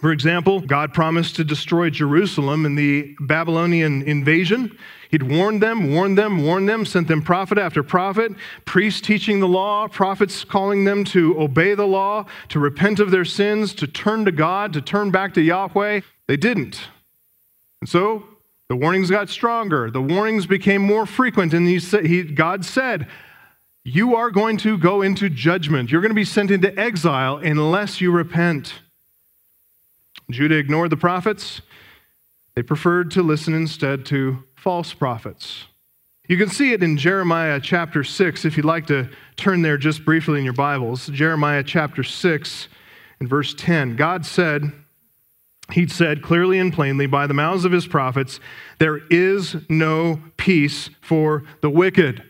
For 0.00 0.12
example, 0.12 0.60
God 0.60 0.94
promised 0.94 1.36
to 1.36 1.44
destroy 1.44 1.90
Jerusalem 1.90 2.64
in 2.64 2.74
the 2.74 3.14
Babylonian 3.20 4.02
invasion. 4.02 4.78
He'd 5.10 5.24
warned 5.24 5.62
them, 5.62 5.92
warned 5.92 6.16
them, 6.16 6.42
warned 6.42 6.70
them, 6.70 6.86
sent 6.86 7.06
them 7.06 7.20
prophet 7.20 7.58
after 7.58 7.82
prophet, 7.82 8.32
priests 8.64 9.02
teaching 9.02 9.40
the 9.40 9.48
law, 9.48 9.88
prophets 9.88 10.42
calling 10.42 10.84
them 10.84 11.04
to 11.06 11.38
obey 11.38 11.74
the 11.74 11.86
law, 11.86 12.24
to 12.48 12.58
repent 12.58 12.98
of 12.98 13.10
their 13.10 13.26
sins, 13.26 13.74
to 13.74 13.86
turn 13.86 14.24
to 14.24 14.32
God, 14.32 14.72
to 14.72 14.80
turn 14.80 15.10
back 15.10 15.34
to 15.34 15.42
Yahweh. 15.42 16.00
They 16.28 16.36
didn't. 16.38 16.80
And 17.82 17.88
so 17.88 18.24
the 18.68 18.76
warnings 18.76 19.10
got 19.10 19.28
stronger. 19.28 19.90
The 19.90 20.00
warnings 20.00 20.46
became 20.46 20.80
more 20.80 21.04
frequent. 21.04 21.52
And 21.52 21.68
he 21.68 21.78
said, 21.78 22.06
he, 22.06 22.22
God 22.22 22.64
said, 22.64 23.06
You 23.84 24.16
are 24.16 24.30
going 24.30 24.56
to 24.58 24.78
go 24.78 25.02
into 25.02 25.28
judgment. 25.28 25.90
You're 25.90 26.00
going 26.00 26.10
to 26.10 26.14
be 26.14 26.24
sent 26.24 26.50
into 26.50 26.78
exile 26.78 27.36
unless 27.36 28.00
you 28.00 28.10
repent. 28.12 28.80
Judah 30.32 30.56
ignored 30.56 30.90
the 30.90 30.96
prophets. 30.96 31.60
They 32.54 32.62
preferred 32.62 33.10
to 33.12 33.22
listen 33.22 33.54
instead 33.54 34.04
to 34.06 34.44
false 34.56 34.92
prophets. 34.92 35.64
You 36.28 36.36
can 36.36 36.48
see 36.48 36.72
it 36.72 36.82
in 36.82 36.96
Jeremiah 36.96 37.58
chapter 37.60 38.04
6, 38.04 38.44
if 38.44 38.56
you'd 38.56 38.66
like 38.66 38.86
to 38.86 39.08
turn 39.36 39.62
there 39.62 39.76
just 39.76 40.04
briefly 40.04 40.38
in 40.38 40.44
your 40.44 40.54
Bibles. 40.54 41.08
Jeremiah 41.08 41.64
chapter 41.64 42.02
6 42.02 42.68
and 43.18 43.28
verse 43.28 43.54
10. 43.54 43.96
God 43.96 44.24
said, 44.24 44.72
he 45.72 45.86
said 45.86 46.22
clearly 46.22 46.58
and 46.58 46.72
plainly 46.72 47.06
by 47.06 47.26
the 47.26 47.34
mouths 47.34 47.64
of 47.64 47.72
his 47.72 47.86
prophets, 47.86 48.40
There 48.78 49.00
is 49.10 49.56
no 49.68 50.20
peace 50.36 50.90
for 51.00 51.44
the 51.60 51.70
wicked. 51.70 52.22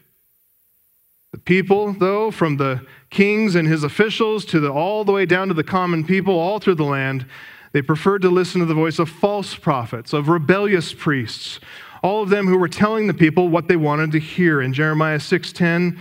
The 1.32 1.38
people, 1.38 1.92
though, 1.92 2.30
from 2.30 2.56
the 2.56 2.86
kings 3.08 3.54
and 3.54 3.68
his 3.68 3.84
officials 3.84 4.44
to 4.46 4.60
the, 4.60 4.72
all 4.72 5.04
the 5.04 5.12
way 5.12 5.26
down 5.26 5.48
to 5.48 5.54
the 5.54 5.64
common 5.64 6.04
people, 6.04 6.34
all 6.34 6.58
through 6.58 6.74
the 6.74 6.84
land, 6.84 7.26
they 7.72 7.82
preferred 7.82 8.22
to 8.22 8.30
listen 8.30 8.60
to 8.60 8.66
the 8.66 8.74
voice 8.74 8.98
of 8.98 9.08
false 9.08 9.54
prophets, 9.54 10.12
of 10.12 10.28
rebellious 10.28 10.92
priests, 10.92 11.60
all 12.02 12.22
of 12.22 12.30
them 12.30 12.46
who 12.46 12.58
were 12.58 12.68
telling 12.68 13.06
the 13.06 13.14
people 13.14 13.48
what 13.48 13.68
they 13.68 13.76
wanted 13.76 14.12
to 14.12 14.18
hear. 14.18 14.60
In 14.60 14.72
Jeremiah 14.72 15.20
6:10, 15.20 15.98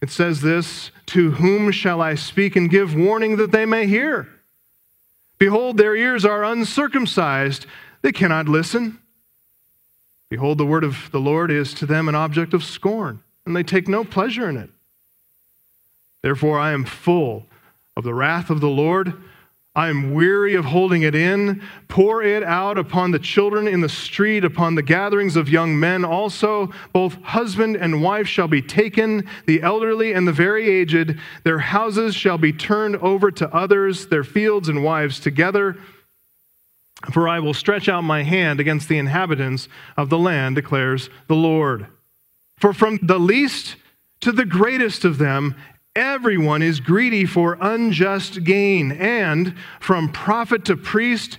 it 0.00 0.10
says 0.10 0.40
this, 0.40 0.90
"To 1.06 1.32
whom 1.32 1.70
shall 1.70 2.00
I 2.00 2.14
speak 2.14 2.56
and 2.56 2.70
give 2.70 2.94
warning 2.94 3.36
that 3.36 3.52
they 3.52 3.66
may 3.66 3.86
hear?" 3.86 4.28
Behold, 5.38 5.76
their 5.76 5.94
ears 5.94 6.24
are 6.24 6.44
uncircumcised, 6.44 7.66
they 8.02 8.12
cannot 8.12 8.48
listen. 8.48 8.98
Behold, 10.30 10.58
the 10.58 10.66
word 10.66 10.82
of 10.82 11.10
the 11.12 11.20
Lord 11.20 11.50
is 11.50 11.74
to 11.74 11.86
them 11.86 12.08
an 12.08 12.14
object 12.14 12.54
of 12.54 12.64
scorn, 12.64 13.20
and 13.44 13.54
they 13.54 13.62
take 13.62 13.86
no 13.86 14.02
pleasure 14.02 14.48
in 14.48 14.56
it. 14.56 14.70
Therefore, 16.22 16.58
I 16.58 16.72
am 16.72 16.84
full 16.84 17.48
of 17.96 18.04
the 18.04 18.14
wrath 18.14 18.48
of 18.48 18.60
the 18.60 18.70
Lord 18.70 19.12
I 19.74 19.88
am 19.88 20.12
weary 20.12 20.54
of 20.54 20.66
holding 20.66 21.00
it 21.00 21.14
in. 21.14 21.62
Pour 21.88 22.22
it 22.22 22.42
out 22.42 22.76
upon 22.76 23.10
the 23.10 23.18
children 23.18 23.66
in 23.66 23.80
the 23.80 23.88
street, 23.88 24.44
upon 24.44 24.74
the 24.74 24.82
gatherings 24.82 25.34
of 25.34 25.48
young 25.48 25.80
men 25.80 26.04
also. 26.04 26.70
Both 26.92 27.14
husband 27.22 27.76
and 27.76 28.02
wife 28.02 28.28
shall 28.28 28.48
be 28.48 28.60
taken, 28.60 29.26
the 29.46 29.62
elderly 29.62 30.12
and 30.12 30.28
the 30.28 30.32
very 30.32 30.68
aged. 30.68 31.18
Their 31.44 31.60
houses 31.60 32.14
shall 32.14 32.36
be 32.36 32.52
turned 32.52 32.96
over 32.96 33.30
to 33.30 33.54
others, 33.54 34.08
their 34.08 34.24
fields 34.24 34.68
and 34.68 34.84
wives 34.84 35.18
together. 35.18 35.78
For 37.10 37.26
I 37.26 37.40
will 37.40 37.54
stretch 37.54 37.88
out 37.88 38.04
my 38.04 38.24
hand 38.24 38.60
against 38.60 38.90
the 38.90 38.98
inhabitants 38.98 39.68
of 39.96 40.10
the 40.10 40.18
land, 40.18 40.54
declares 40.56 41.08
the 41.28 41.34
Lord. 41.34 41.86
For 42.58 42.74
from 42.74 42.98
the 43.02 43.18
least 43.18 43.76
to 44.20 44.32
the 44.32 44.44
greatest 44.44 45.04
of 45.04 45.18
them, 45.18 45.56
Everyone 45.94 46.62
is 46.62 46.80
greedy 46.80 47.26
for 47.26 47.58
unjust 47.60 48.44
gain, 48.44 48.92
and 48.92 49.54
from 49.78 50.10
prophet 50.10 50.64
to 50.66 50.76
priest, 50.76 51.38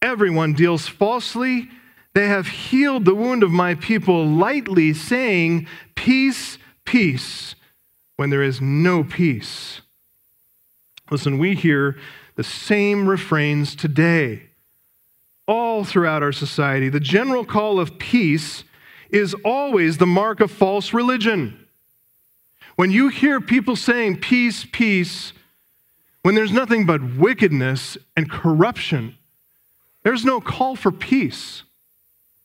everyone 0.00 0.52
deals 0.52 0.86
falsely. 0.86 1.68
They 2.14 2.28
have 2.28 2.46
healed 2.46 3.04
the 3.04 3.14
wound 3.14 3.42
of 3.42 3.50
my 3.50 3.74
people 3.74 4.24
lightly, 4.24 4.94
saying, 4.94 5.66
Peace, 5.96 6.58
peace, 6.84 7.56
when 8.16 8.30
there 8.30 8.42
is 8.42 8.60
no 8.60 9.02
peace. 9.02 9.80
Listen, 11.10 11.38
we 11.38 11.54
hear 11.54 11.96
the 12.36 12.44
same 12.44 13.08
refrains 13.08 13.74
today, 13.74 14.42
all 15.48 15.82
throughout 15.82 16.22
our 16.22 16.32
society. 16.32 16.88
The 16.88 17.00
general 17.00 17.44
call 17.44 17.80
of 17.80 17.98
peace 17.98 18.62
is 19.10 19.34
always 19.44 19.98
the 19.98 20.06
mark 20.06 20.38
of 20.38 20.52
false 20.52 20.92
religion. 20.92 21.67
When 22.78 22.92
you 22.92 23.08
hear 23.08 23.40
people 23.40 23.74
saying 23.74 24.20
peace, 24.20 24.64
peace, 24.70 25.32
when 26.22 26.36
there's 26.36 26.52
nothing 26.52 26.86
but 26.86 27.16
wickedness 27.16 27.98
and 28.16 28.30
corruption, 28.30 29.16
there's 30.04 30.24
no 30.24 30.40
call 30.40 30.76
for 30.76 30.92
peace. 30.92 31.64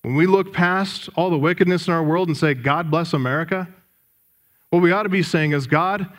When 0.01 0.15
we 0.15 0.25
look 0.25 0.51
past 0.51 1.07
all 1.15 1.29
the 1.29 1.37
wickedness 1.37 1.87
in 1.87 1.93
our 1.93 2.03
world 2.03 2.27
and 2.27 2.35
say, 2.35 2.55
God 2.55 2.89
bless 2.89 3.13
America, 3.13 3.67
what 4.71 4.81
we 4.81 4.91
ought 4.91 5.03
to 5.03 5.09
be 5.09 5.21
saying 5.21 5.51
is, 5.51 5.67
God, 5.67 6.09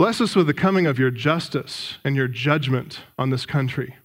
Bless 0.00 0.18
us 0.22 0.34
with 0.34 0.46
the 0.46 0.54
coming 0.54 0.86
of 0.86 0.98
your 0.98 1.10
justice 1.10 1.98
and 2.04 2.16
your 2.16 2.26
judgment 2.26 3.00
on 3.18 3.28
this 3.28 3.44
country. 3.44 3.96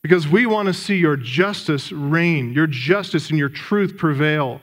Because 0.00 0.28
we 0.28 0.46
want 0.46 0.68
to 0.68 0.72
see 0.72 0.94
your 0.94 1.16
justice 1.16 1.90
reign, 1.90 2.52
your 2.52 2.68
justice 2.68 3.28
and 3.28 3.36
your 3.36 3.48
truth 3.48 3.96
prevail. 3.96 4.60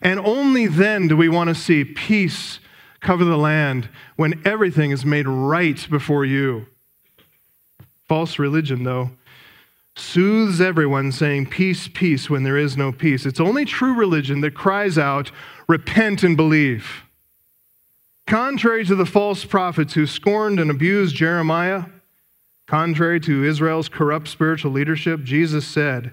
And 0.00 0.18
only 0.18 0.66
then 0.66 1.08
do 1.08 1.14
we 1.14 1.28
want 1.28 1.48
to 1.48 1.54
see 1.54 1.84
peace 1.84 2.58
cover 3.00 3.24
the 3.24 3.36
land 3.36 3.88
when 4.16 4.42
everything 4.44 4.90
is 4.90 5.04
made 5.04 5.26
right 5.26 5.86
before 5.90 6.24
you. 6.24 6.66
False 8.08 8.38
religion, 8.38 8.84
though, 8.84 9.10
soothes 9.96 10.60
everyone, 10.60 11.10
saying, 11.10 11.46
Peace, 11.46 11.88
peace, 11.88 12.30
when 12.30 12.42
there 12.42 12.56
is 12.56 12.76
no 12.76 12.92
peace. 12.92 13.26
It's 13.26 13.40
only 13.40 13.64
true 13.64 13.94
religion 13.94 14.40
that 14.42 14.54
cries 14.54 14.96
out, 14.98 15.30
Repent 15.68 16.22
and 16.22 16.36
believe. 16.36 17.02
Contrary 18.26 18.84
to 18.84 18.94
the 18.94 19.06
false 19.06 19.44
prophets 19.44 19.94
who 19.94 20.06
scorned 20.06 20.58
and 20.60 20.70
abused 20.70 21.14
Jeremiah, 21.14 21.84
contrary 22.66 23.20
to 23.20 23.44
Israel's 23.44 23.88
corrupt 23.88 24.28
spiritual 24.28 24.72
leadership, 24.72 25.22
Jesus 25.22 25.66
said, 25.66 26.12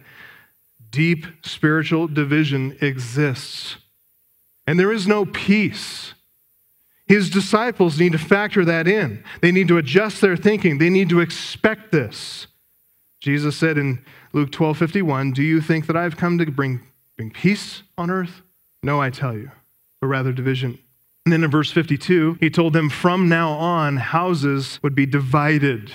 Deep 0.91 1.25
spiritual 1.43 2.07
division 2.07 2.77
exists, 2.81 3.77
and 4.67 4.79
there 4.79 4.91
is 4.91 5.07
no 5.07 5.25
peace. 5.25 6.13
His 7.13 7.29
disciples 7.29 7.99
need 7.99 8.13
to 8.13 8.17
factor 8.17 8.65
that 8.65 8.87
in. 8.87 9.23
They 9.39 9.51
need 9.51 9.67
to 9.67 9.77
adjust 9.77 10.19
their 10.19 10.35
thinking. 10.35 10.79
They 10.79 10.89
need 10.89 11.09
to 11.09 11.19
expect 11.19 11.91
this. 11.91 12.47
Jesus 13.19 13.55
said 13.55 13.77
in 13.77 14.03
Luke 14.33 14.51
12 14.51 14.79
51, 14.79 15.31
Do 15.31 15.43
you 15.43 15.61
think 15.61 15.85
that 15.85 15.95
I've 15.95 16.17
come 16.17 16.39
to 16.39 16.45
bring, 16.49 16.81
bring 17.15 17.29
peace 17.29 17.83
on 17.99 18.09
earth? 18.09 18.41
No, 18.81 18.99
I 18.99 19.11
tell 19.11 19.37
you, 19.37 19.51
but 20.01 20.07
rather 20.07 20.31
division. 20.31 20.79
And 21.27 21.31
then 21.31 21.43
in 21.43 21.51
verse 21.51 21.71
52, 21.71 22.37
he 22.39 22.49
told 22.49 22.73
them 22.73 22.89
from 22.89 23.29
now 23.29 23.51
on, 23.51 23.97
houses 23.97 24.79
would 24.81 24.95
be 24.95 25.05
divided. 25.05 25.91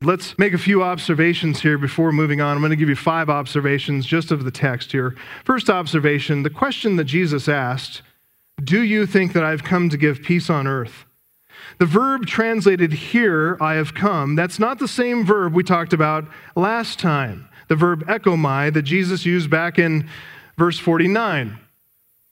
Let's 0.00 0.38
make 0.38 0.52
a 0.52 0.58
few 0.58 0.84
observations 0.84 1.62
here 1.62 1.76
before 1.76 2.12
moving 2.12 2.40
on. 2.40 2.54
I'm 2.54 2.62
going 2.62 2.70
to 2.70 2.76
give 2.76 2.88
you 2.88 2.94
five 2.94 3.28
observations 3.28 4.06
just 4.06 4.30
of 4.30 4.44
the 4.44 4.52
text 4.52 4.92
here. 4.92 5.16
First 5.44 5.68
observation 5.68 6.44
the 6.44 6.50
question 6.50 6.94
that 6.96 7.04
Jesus 7.04 7.48
asked 7.48 8.02
Do 8.62 8.82
you 8.82 9.06
think 9.06 9.32
that 9.32 9.44
I've 9.44 9.64
come 9.64 9.88
to 9.90 9.96
give 9.96 10.22
peace 10.22 10.48
on 10.48 10.66
earth? 10.66 11.04
The 11.78 11.86
verb 11.86 12.26
translated 12.26 12.92
here, 12.92 13.56
I 13.60 13.74
have 13.74 13.94
come, 13.94 14.36
that's 14.36 14.58
not 14.58 14.78
the 14.78 14.88
same 14.88 15.24
verb 15.24 15.54
we 15.54 15.62
talked 15.62 15.92
about 15.92 16.26
last 16.54 16.98
time. 16.98 17.48
The 17.68 17.76
verb 17.76 18.06
erchomai 18.06 18.72
that 18.72 18.82
Jesus 18.82 19.26
used 19.26 19.50
back 19.50 19.78
in 19.78 20.08
verse 20.56 20.78
49. 20.78 21.58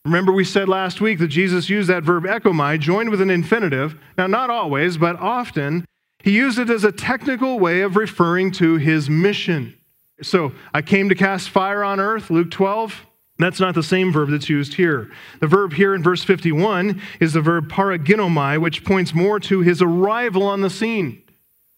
Remember, 0.04 0.32
we 0.32 0.44
said 0.44 0.68
last 0.68 1.00
week 1.00 1.18
that 1.20 1.28
Jesus 1.28 1.68
used 1.68 1.88
that 1.88 2.02
verb 2.02 2.24
erchomai 2.24 2.78
joined 2.78 3.10
with 3.10 3.20
an 3.20 3.30
infinitive. 3.30 3.96
Now, 4.18 4.26
not 4.26 4.50
always, 4.50 4.96
but 4.96 5.16
often, 5.16 5.84
he 6.22 6.32
used 6.32 6.58
it 6.58 6.70
as 6.70 6.84
a 6.84 6.92
technical 6.92 7.58
way 7.58 7.82
of 7.82 7.96
referring 7.96 8.52
to 8.52 8.76
his 8.76 9.08
mission. 9.08 9.74
So, 10.20 10.52
I 10.74 10.82
came 10.82 11.08
to 11.08 11.14
cast 11.14 11.50
fire 11.50 11.82
on 11.82 11.98
earth, 11.98 12.30
Luke 12.30 12.50
12. 12.50 13.06
That's 13.42 13.60
not 13.60 13.74
the 13.74 13.82
same 13.82 14.12
verb 14.12 14.30
that's 14.30 14.48
used 14.48 14.74
here. 14.74 15.10
The 15.40 15.46
verb 15.46 15.72
here 15.72 15.94
in 15.94 16.02
verse 16.02 16.22
51 16.22 17.00
is 17.18 17.32
the 17.32 17.40
verb 17.40 17.68
paraginomai, 17.68 18.60
which 18.60 18.84
points 18.84 19.14
more 19.14 19.40
to 19.40 19.60
his 19.60 19.82
arrival 19.82 20.44
on 20.44 20.60
the 20.60 20.70
scene. 20.70 21.22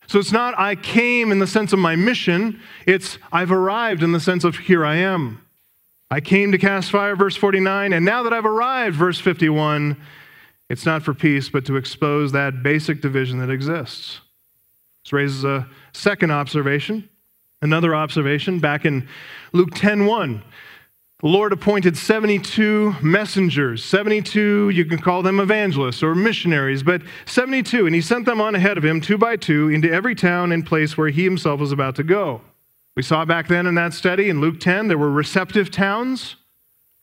So 0.06 0.18
it's 0.18 0.32
not 0.32 0.58
I 0.58 0.74
came 0.74 1.32
in 1.32 1.38
the 1.38 1.46
sense 1.46 1.72
of 1.72 1.78
my 1.78 1.96
mission, 1.96 2.60
it's 2.86 3.18
I've 3.32 3.50
arrived 3.50 4.02
in 4.02 4.12
the 4.12 4.20
sense 4.20 4.44
of 4.44 4.56
here 4.56 4.84
I 4.84 4.96
am. 4.96 5.40
I 6.10 6.20
came 6.20 6.52
to 6.52 6.58
cast 6.58 6.90
fire, 6.90 7.16
verse 7.16 7.36
49, 7.36 7.92
and 7.92 8.04
now 8.04 8.22
that 8.22 8.32
I've 8.32 8.44
arrived, 8.44 8.96
verse 8.96 9.18
51, 9.18 9.96
it's 10.68 10.84
not 10.84 11.02
for 11.02 11.14
peace, 11.14 11.48
but 11.48 11.64
to 11.64 11.76
expose 11.76 12.32
that 12.32 12.62
basic 12.62 13.00
division 13.00 13.38
that 13.38 13.50
exists. 13.50 14.20
This 15.02 15.12
raises 15.12 15.44
a 15.44 15.66
second 15.92 16.30
observation, 16.30 17.08
another 17.62 17.94
observation 17.94 18.60
back 18.60 18.84
in 18.84 19.08
Luke 19.52 19.70
10 19.74 20.06
1. 20.06 20.42
The 21.24 21.30
Lord 21.30 21.54
appointed 21.54 21.96
72 21.96 22.96
messengers. 23.00 23.82
72, 23.82 24.68
you 24.68 24.84
can 24.84 24.98
call 24.98 25.22
them 25.22 25.40
evangelists 25.40 26.02
or 26.02 26.14
missionaries, 26.14 26.82
but 26.82 27.00
72. 27.24 27.86
And 27.86 27.94
he 27.94 28.02
sent 28.02 28.26
them 28.26 28.42
on 28.42 28.54
ahead 28.54 28.76
of 28.76 28.84
him, 28.84 29.00
two 29.00 29.16
by 29.16 29.36
two, 29.36 29.70
into 29.70 29.90
every 29.90 30.14
town 30.14 30.52
and 30.52 30.66
place 30.66 30.98
where 30.98 31.08
he 31.08 31.24
himself 31.24 31.60
was 31.60 31.72
about 31.72 31.96
to 31.96 32.02
go. 32.02 32.42
We 32.94 33.02
saw 33.02 33.24
back 33.24 33.48
then 33.48 33.66
in 33.66 33.74
that 33.76 33.94
study 33.94 34.28
in 34.28 34.42
Luke 34.42 34.60
10, 34.60 34.88
there 34.88 34.98
were 34.98 35.10
receptive 35.10 35.70
towns, 35.70 36.36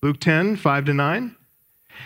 Luke 0.04 0.20
10, 0.20 0.56
5 0.56 0.86
to 0.86 0.94
9. 0.94 1.36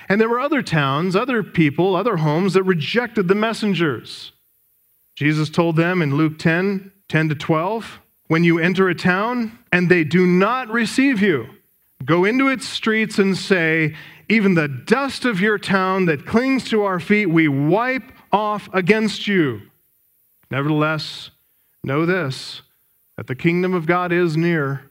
And 0.08 0.22
there 0.22 0.30
were 0.30 0.40
other 0.40 0.62
towns, 0.62 1.18
other 1.18 1.44
people, 1.44 1.98
other 1.98 2.16
homes 2.16 2.54
that 2.54 2.64
rejected 2.64 3.28
the 3.28 3.36
messengers. 3.36 4.32
Jesus 5.18 5.50
told 5.50 5.76
them 5.76 6.02
in 6.02 6.16
Luke 6.16 6.40
10, 6.40 6.94
10 7.10 7.28
to 7.28 7.36
12, 7.36 8.00
when 8.28 8.46
you 8.46 8.58
enter 8.58 8.88
a 8.88 8.96
town 8.96 9.60
and 9.70 9.90
they 9.90 10.06
do 10.06 10.26
not 10.26 10.70
receive 10.70 11.22
you, 11.22 11.50
Go 12.06 12.24
into 12.24 12.48
its 12.48 12.68
streets 12.68 13.18
and 13.18 13.36
say, 13.36 13.96
Even 14.30 14.54
the 14.54 14.68
dust 14.68 15.26
of 15.26 15.42
your 15.42 15.58
town 15.58 16.06
that 16.06 16.26
clings 16.26 16.70
to 16.70 16.84
our 16.84 17.00
feet, 17.00 17.26
we 17.26 17.48
wipe 17.48 18.12
off 18.32 18.70
against 18.74 19.28
you. 19.28 19.62
Nevertheless, 20.52 21.32
know 21.84 22.06
this 22.06 22.62
that 23.18 23.28
the 23.28 23.36
kingdom 23.36 23.74
of 23.74 23.86
God 23.86 24.12
is 24.12 24.36
near. 24.36 24.82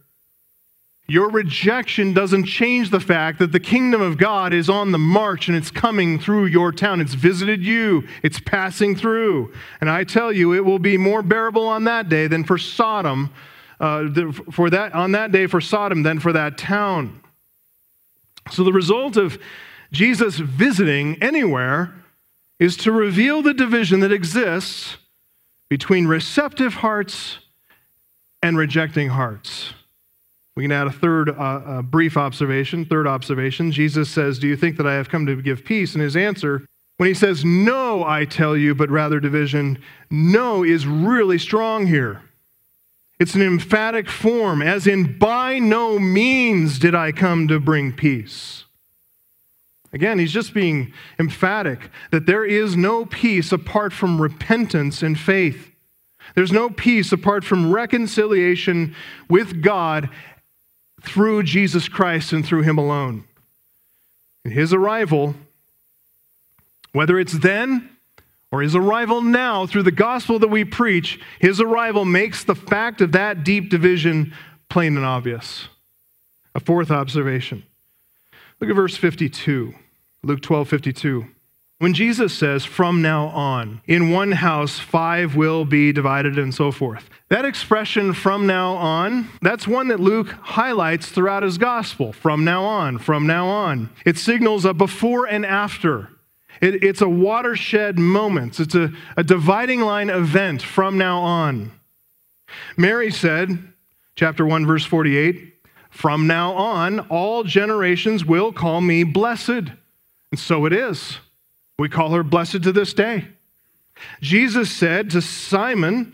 Your 1.07 1.31
rejection 1.31 2.14
doesn't 2.14 2.46
change 2.46 2.88
the 2.88 3.00
fact 3.00 3.38
that 3.38 3.53
the 3.53 3.61
kingdom 3.61 4.00
of 4.00 4.16
God 4.16 4.55
is 4.55 4.70
on 4.70 4.90
the 4.90 4.98
march 4.98 5.48
and 5.48 5.57
it's 5.57 5.70
coming 5.70 6.18
through 6.18 6.46
your 6.46 6.72
town. 6.72 7.03
It's 7.03 7.12
visited 7.12 7.62
you, 7.62 8.09
it's 8.22 8.40
passing 8.40 8.96
through. 8.96 9.53
And 9.83 9.90
I 9.90 10.05
tell 10.05 10.33
you, 10.33 10.55
it 10.55 10.64
will 10.64 10.79
be 10.79 10.96
more 10.96 11.22
bearable 11.22 11.68
on 11.68 11.85
that 11.85 12.09
day 12.09 12.27
than 12.27 12.44
for 12.44 12.57
Sodom 12.57 13.31
uh, 13.80 14.32
for 14.50 14.70
that, 14.70 14.94
on 14.94 15.12
that 15.12 15.32
day 15.32 15.46
for 15.46 15.60
Sodom 15.60 16.02
than 16.02 16.20
for 16.20 16.32
that 16.32 16.56
town. 16.58 17.20
So 18.50 18.64
the 18.64 18.72
result 18.72 19.16
of 19.16 19.38
Jesus 19.92 20.37
visiting 20.37 21.22
anywhere 21.22 21.94
is 22.58 22.76
to 22.78 22.92
reveal 22.92 23.42
the 23.42 23.54
division 23.54 24.00
that 24.00 24.12
exists 24.12 24.96
between 25.68 26.06
receptive 26.06 26.74
hearts 26.74 27.38
and 28.42 28.56
rejecting 28.56 29.08
hearts. 29.08 29.72
We 30.56 30.62
can 30.62 30.72
add 30.72 30.87
a 30.87 30.92
third 30.92 31.30
uh, 31.30 31.62
a 31.66 31.82
brief 31.82 32.16
observation. 32.16 32.84
Third 32.84 33.06
observation 33.06 33.72
Jesus 33.72 34.08
says, 34.08 34.38
Do 34.38 34.46
you 34.46 34.56
think 34.56 34.76
that 34.76 34.87
I 34.87 34.94
have 34.94 35.08
come 35.08 35.26
to 35.26 35.40
give 35.40 35.64
peace? 35.64 35.94
And 35.94 36.02
his 36.02 36.16
answer, 36.16 36.64
when 36.96 37.08
he 37.08 37.14
says, 37.14 37.44
No, 37.44 38.04
I 38.04 38.24
tell 38.24 38.56
you, 38.56 38.74
but 38.74 38.90
rather 38.90 39.18
division, 39.18 39.82
no 40.10 40.62
is 40.62 40.87
really 40.87 41.38
strong 41.38 41.87
here. 41.87 42.22
It's 43.24 43.34
an 43.34 43.40
emphatic 43.40 44.10
form, 44.10 44.60
as 44.60 44.87
in, 44.87 45.16
by 45.18 45.58
no 45.58 45.98
means 45.98 46.78
did 46.78 46.94
I 46.94 47.10
come 47.10 47.48
to 47.48 47.58
bring 47.58 47.90
peace. 47.90 48.66
Again, 49.94 50.18
he's 50.18 50.30
just 50.30 50.52
being 50.52 50.92
emphatic 51.18 51.88
that 52.10 52.26
there 52.26 52.44
is 52.44 52.76
no 52.76 53.06
peace 53.06 53.50
apart 53.50 53.94
from 53.94 54.20
repentance 54.20 55.02
and 55.02 55.18
faith. 55.18 55.70
There's 56.34 56.52
no 56.52 56.68
peace 56.68 57.12
apart 57.12 57.44
from 57.44 57.72
reconciliation 57.72 58.94
with 59.30 59.62
God 59.62 60.10
through 61.00 61.44
Jesus 61.44 61.88
Christ 61.88 62.30
and 62.34 62.44
through 62.44 62.64
Him 62.64 62.76
alone. 62.76 63.24
In 64.44 64.50
His 64.50 64.74
arrival, 64.74 65.34
whether 66.92 67.18
it's 67.18 67.38
then 67.38 67.88
or 68.54 68.62
his 68.62 68.76
arrival 68.76 69.20
now 69.20 69.66
through 69.66 69.82
the 69.82 69.90
gospel 69.90 70.38
that 70.38 70.46
we 70.46 70.64
preach, 70.64 71.18
his 71.40 71.60
arrival 71.60 72.04
makes 72.04 72.44
the 72.44 72.54
fact 72.54 73.00
of 73.00 73.10
that 73.10 73.42
deep 73.42 73.68
division 73.68 74.32
plain 74.68 74.96
and 74.96 75.04
obvious. 75.04 75.66
A 76.54 76.60
fourth 76.60 76.88
observation. 76.88 77.64
Look 78.60 78.70
at 78.70 78.76
verse 78.76 78.96
52, 78.96 79.74
Luke 80.22 80.40
12 80.40 80.68
52. 80.68 81.26
When 81.78 81.94
Jesus 81.94 82.32
says, 82.32 82.64
from 82.64 83.02
now 83.02 83.26
on, 83.26 83.80
in 83.88 84.12
one 84.12 84.30
house 84.30 84.78
five 84.78 85.34
will 85.34 85.64
be 85.64 85.92
divided 85.92 86.38
and 86.38 86.54
so 86.54 86.70
forth. 86.70 87.10
That 87.30 87.44
expression, 87.44 88.12
from 88.12 88.46
now 88.46 88.74
on, 88.74 89.30
that's 89.42 89.66
one 89.66 89.88
that 89.88 89.98
Luke 89.98 90.28
highlights 90.28 91.08
throughout 91.08 91.42
his 91.42 91.58
gospel. 91.58 92.12
From 92.12 92.44
now 92.44 92.62
on, 92.62 92.98
from 92.98 93.26
now 93.26 93.48
on. 93.48 93.90
It 94.06 94.16
signals 94.16 94.64
a 94.64 94.72
before 94.72 95.26
and 95.26 95.44
after. 95.44 96.10
It, 96.60 96.84
it's 96.84 97.00
a 97.00 97.08
watershed 97.08 97.98
moment, 97.98 98.60
it's 98.60 98.74
a, 98.74 98.92
a 99.16 99.24
dividing 99.24 99.80
line 99.80 100.10
event 100.10 100.62
from 100.62 100.98
now 100.98 101.18
on. 101.18 101.72
Mary 102.76 103.10
said, 103.10 103.58
chapter 104.16 104.46
1, 104.46 104.66
verse 104.66 104.84
48, 104.84 105.54
From 105.90 106.26
now 106.26 106.52
on, 106.52 107.00
all 107.00 107.44
generations 107.44 108.24
will 108.24 108.52
call 108.52 108.80
me 108.80 109.04
blessed. 109.04 109.70
And 110.30 110.38
so 110.38 110.66
it 110.66 110.72
is. 110.72 111.18
We 111.78 111.88
call 111.88 112.10
her 112.10 112.22
blessed 112.22 112.62
to 112.64 112.72
this 112.72 112.92
day. 112.92 113.28
Jesus 114.20 114.70
said 114.70 115.10
to 115.10 115.22
Simon, 115.22 116.12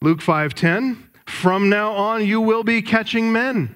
Luke 0.00 0.20
5:10, 0.20 1.08
"From 1.24 1.68
now 1.68 1.92
on 1.92 2.24
you 2.24 2.40
will 2.40 2.64
be 2.64 2.82
catching 2.82 3.32
men." 3.32 3.74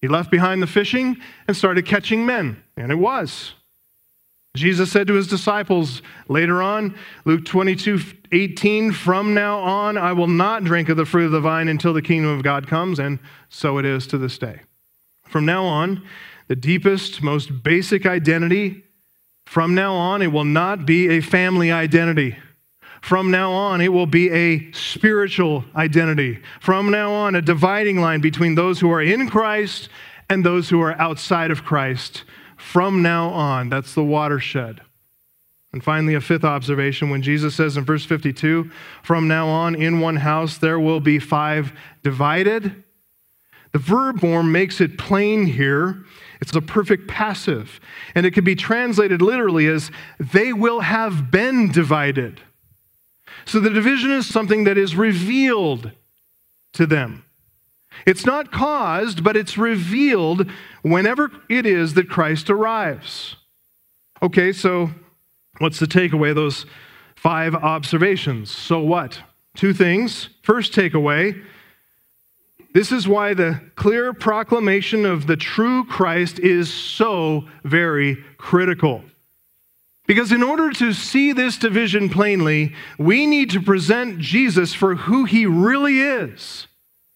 He 0.00 0.08
left 0.08 0.30
behind 0.30 0.62
the 0.62 0.66
fishing 0.66 1.18
and 1.46 1.56
started 1.56 1.84
catching 1.84 2.24
men, 2.24 2.62
and 2.76 2.90
it 2.92 2.98
was. 2.98 3.54
Jesus 4.56 4.90
said 4.90 5.06
to 5.06 5.14
his 5.14 5.28
disciples 5.28 6.02
later 6.28 6.60
on, 6.60 6.96
Luke 7.24 7.44
22 7.44 8.00
18, 8.32 8.92
From 8.92 9.32
now 9.34 9.60
on, 9.60 9.96
I 9.96 10.12
will 10.12 10.26
not 10.26 10.64
drink 10.64 10.88
of 10.88 10.96
the 10.96 11.04
fruit 11.04 11.26
of 11.26 11.32
the 11.32 11.40
vine 11.40 11.68
until 11.68 11.92
the 11.92 12.02
kingdom 12.02 12.30
of 12.30 12.42
God 12.42 12.66
comes. 12.66 12.98
And 12.98 13.18
so 13.48 13.78
it 13.78 13.84
is 13.84 14.06
to 14.08 14.18
this 14.18 14.38
day. 14.38 14.60
From 15.28 15.44
now 15.46 15.64
on, 15.64 16.02
the 16.48 16.56
deepest, 16.56 17.22
most 17.22 17.62
basic 17.62 18.06
identity, 18.06 18.84
from 19.46 19.74
now 19.74 19.94
on, 19.94 20.22
it 20.22 20.28
will 20.28 20.44
not 20.44 20.84
be 20.84 21.08
a 21.08 21.20
family 21.20 21.70
identity. 21.70 22.36
From 23.02 23.30
now 23.30 23.52
on, 23.52 23.80
it 23.80 23.92
will 23.92 24.06
be 24.06 24.30
a 24.30 24.70
spiritual 24.72 25.64
identity. 25.74 26.40
From 26.60 26.90
now 26.90 27.12
on, 27.12 27.34
a 27.34 27.42
dividing 27.42 28.00
line 28.00 28.20
between 28.20 28.56
those 28.56 28.80
who 28.80 28.90
are 28.90 29.02
in 29.02 29.28
Christ 29.28 29.88
and 30.28 30.44
those 30.44 30.68
who 30.68 30.80
are 30.80 31.00
outside 31.00 31.50
of 31.50 31.64
Christ 31.64 32.24
from 32.60 33.02
now 33.02 33.30
on. 33.30 33.68
That's 33.70 33.94
the 33.94 34.04
watershed. 34.04 34.82
And 35.72 35.82
finally, 35.82 36.14
a 36.14 36.20
fifth 36.20 36.44
observation 36.44 37.10
when 37.10 37.22
Jesus 37.22 37.54
says 37.54 37.76
in 37.76 37.84
verse 37.84 38.04
52 38.04 38.70
from 39.02 39.28
now 39.28 39.48
on, 39.48 39.74
in 39.74 40.00
one 40.00 40.16
house 40.16 40.58
there 40.58 40.78
will 40.78 41.00
be 41.00 41.18
five 41.18 41.72
divided. 42.02 42.84
The 43.72 43.78
verb 43.78 44.20
form 44.20 44.50
makes 44.50 44.80
it 44.80 44.98
plain 44.98 45.46
here. 45.46 46.04
It's 46.40 46.54
a 46.54 46.60
perfect 46.60 47.06
passive. 47.06 47.80
And 48.14 48.26
it 48.26 48.34
can 48.34 48.44
be 48.44 48.56
translated 48.56 49.22
literally 49.22 49.68
as 49.68 49.90
they 50.18 50.52
will 50.52 50.80
have 50.80 51.30
been 51.30 51.70
divided. 51.70 52.40
So 53.44 53.60
the 53.60 53.70
division 53.70 54.10
is 54.10 54.26
something 54.26 54.64
that 54.64 54.76
is 54.76 54.96
revealed 54.96 55.92
to 56.74 56.86
them. 56.86 57.24
It's 58.06 58.26
not 58.26 58.52
caused, 58.52 59.22
but 59.22 59.36
it's 59.36 59.58
revealed 59.58 60.50
whenever 60.82 61.30
it 61.48 61.66
is 61.66 61.94
that 61.94 62.08
Christ 62.08 62.50
arrives. 62.50 63.36
Okay, 64.22 64.52
so 64.52 64.90
what's 65.58 65.78
the 65.78 65.86
takeaway? 65.86 66.34
Those 66.34 66.66
five 67.16 67.54
observations. 67.54 68.50
So 68.50 68.80
what? 68.80 69.20
Two 69.54 69.72
things. 69.72 70.28
First 70.42 70.72
takeaway 70.72 71.42
this 72.72 72.92
is 72.92 73.08
why 73.08 73.34
the 73.34 73.60
clear 73.74 74.12
proclamation 74.12 75.04
of 75.04 75.26
the 75.26 75.36
true 75.36 75.84
Christ 75.84 76.38
is 76.38 76.72
so 76.72 77.48
very 77.64 78.22
critical. 78.38 79.02
Because 80.06 80.32
in 80.32 80.42
order 80.42 80.70
to 80.70 80.92
see 80.92 81.32
this 81.32 81.56
division 81.56 82.08
plainly, 82.08 82.74
we 82.98 83.26
need 83.26 83.50
to 83.50 83.60
present 83.60 84.18
Jesus 84.18 84.72
for 84.72 84.94
who 84.94 85.24
he 85.24 85.46
really 85.46 86.00
is. 86.00 86.68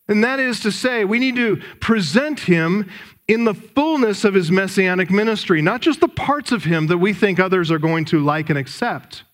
And 0.09 0.22
that 0.22 0.40
is 0.40 0.61
to 0.61 0.72
say, 0.72 1.05
we 1.05 1.18
need 1.18 1.37
to 1.37 1.57
present 1.81 2.40
him 2.40 2.90
in 3.26 3.44
the 3.44 3.54
fullness 3.54 4.24
of 4.24 4.34
his 4.34 4.50
messianic 4.50 5.10
ministry, 5.10 5.62
not 5.62 5.80
just 5.80 6.00
the 6.00 6.08
parts 6.08 6.52
of 6.52 6.64
him 6.64 6.88
that 6.88 6.98
we 6.98 7.12
think 7.12 7.40
others 7.40 7.70
are 7.70 7.78
going 7.78 8.04
to 8.06 8.18
like 8.18 8.50
and 8.50 8.58
accept. 8.58 9.24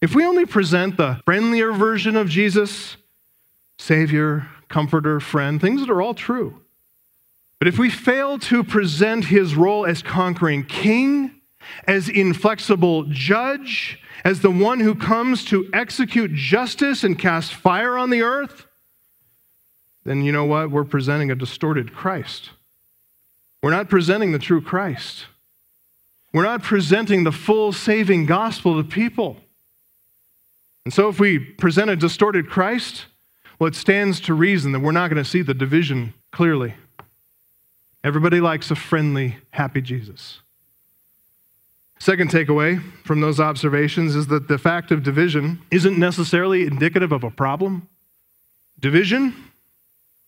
If 0.00 0.14
we 0.14 0.24
only 0.24 0.46
present 0.46 0.96
the 0.96 1.20
friendlier 1.24 1.72
version 1.72 2.16
of 2.16 2.28
Jesus, 2.28 2.96
Savior, 3.78 4.48
Comforter, 4.68 5.20
Friend, 5.20 5.60
things 5.60 5.80
that 5.80 5.90
are 5.90 6.02
all 6.02 6.14
true, 6.14 6.60
but 7.58 7.68
if 7.68 7.78
we 7.78 7.90
fail 7.90 8.38
to 8.38 8.62
present 8.62 9.24
his 9.26 9.56
role 9.56 9.84
as 9.84 10.02
conquering 10.02 10.64
king, 10.64 11.40
as 11.86 12.08
inflexible 12.08 13.04
judge, 13.04 14.00
as 14.24 14.40
the 14.40 14.50
one 14.50 14.80
who 14.80 14.94
comes 14.94 15.44
to 15.46 15.68
execute 15.72 16.32
justice 16.32 17.02
and 17.02 17.18
cast 17.18 17.52
fire 17.52 17.98
on 17.98 18.10
the 18.10 18.22
earth, 18.22 18.67
then 20.08 20.22
you 20.22 20.32
know 20.32 20.44
what? 20.44 20.70
We're 20.70 20.84
presenting 20.84 21.30
a 21.30 21.34
distorted 21.34 21.92
Christ. 21.92 22.50
We're 23.62 23.70
not 23.70 23.90
presenting 23.90 24.32
the 24.32 24.38
true 24.38 24.62
Christ. 24.62 25.26
We're 26.32 26.44
not 26.44 26.62
presenting 26.62 27.24
the 27.24 27.32
full 27.32 27.72
saving 27.72 28.26
gospel 28.26 28.82
to 28.82 28.88
people. 28.88 29.36
And 30.84 30.94
so, 30.94 31.08
if 31.08 31.20
we 31.20 31.38
present 31.38 31.90
a 31.90 31.96
distorted 31.96 32.48
Christ, 32.48 33.06
well, 33.58 33.68
it 33.68 33.74
stands 33.74 34.20
to 34.20 34.34
reason 34.34 34.72
that 34.72 34.80
we're 34.80 34.92
not 34.92 35.10
going 35.10 35.22
to 35.22 35.28
see 35.28 35.42
the 35.42 35.54
division 35.54 36.14
clearly. 36.32 36.74
Everybody 38.02 38.40
likes 38.40 38.70
a 38.70 38.76
friendly, 38.76 39.36
happy 39.50 39.82
Jesus. 39.82 40.40
Second 41.98 42.30
takeaway 42.30 42.80
from 43.04 43.20
those 43.20 43.40
observations 43.40 44.14
is 44.14 44.28
that 44.28 44.46
the 44.46 44.56
fact 44.56 44.92
of 44.92 45.02
division 45.02 45.60
isn't 45.70 45.98
necessarily 45.98 46.62
indicative 46.62 47.10
of 47.10 47.24
a 47.24 47.30
problem. 47.30 47.88
Division 48.78 49.34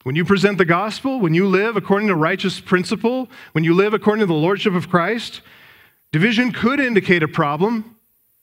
when 0.03 0.17
you 0.17 0.25
present 0.25 0.57
the 0.57 0.65
gospel, 0.65 1.21
when 1.21 1.35
you 1.35 1.47
live 1.47 1.77
according 1.77 2.09
to 2.09 2.15
righteous 2.15 2.59
principle, 2.59 3.29
when 3.53 3.65
you 3.65 3.75
live 3.75 3.93
according 3.93 4.21
to 4.21 4.27
the 4.27 4.33
lordship 4.33 4.75
of 4.75 4.89
Christ, 4.89 5.43
division 6.11 6.53
could 6.53 6.81
indicate 6.81 7.23
a 7.23 7.29
problem. 7.29 7.97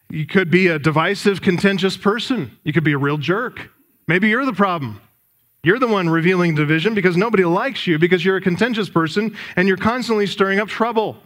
You 0.10 0.26
could 0.26 0.52
be 0.52 0.68
a 0.68 0.78
divisive, 0.78 1.42
contentious 1.42 1.98
person. 1.98 2.58
You 2.64 2.74
could 2.74 2.84
be 2.84 2.94
a 2.94 2.98
real 2.98 3.18
jerk. 3.18 3.72
Maybe 4.08 4.30
you're 4.30 4.46
the 4.46 4.54
problem. 4.54 5.02
You're 5.64 5.80
the 5.80 5.88
one 5.88 6.10
revealing 6.10 6.56
division 6.56 6.94
because 6.94 7.18
nobody 7.18 7.44
likes 7.44 7.88
you 7.88 7.98
because 7.98 8.24
you're 8.24 8.38
a 8.38 8.42
contentious 8.42 8.90
person 8.90 9.36
and 9.56 9.68
you're 9.68 9.78
constantly 9.78 10.28
stirring 10.28 10.60
up 10.60 10.70
trouble. 10.70 11.18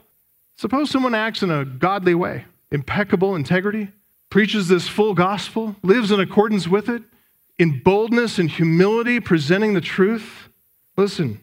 Suppose 0.56 0.90
someone 0.90 1.14
acts 1.14 1.44
in 1.44 1.52
a 1.52 1.66
godly 1.66 2.16
way, 2.16 2.46
impeccable 2.72 3.36
integrity, 3.36 3.90
preaches 4.30 4.68
this 4.68 4.88
full 4.88 5.14
gospel, 5.14 5.76
lives 5.84 6.12
in 6.12 6.20
accordance 6.20 6.68
with 6.68 6.88
it, 6.88 7.04
in 7.58 7.80
boldness 7.80 8.40
and 8.40 8.50
humility, 8.50 9.20
presenting 9.20 9.74
the 9.74 9.82
truth. 9.82 10.50
Listen, 10.98 11.42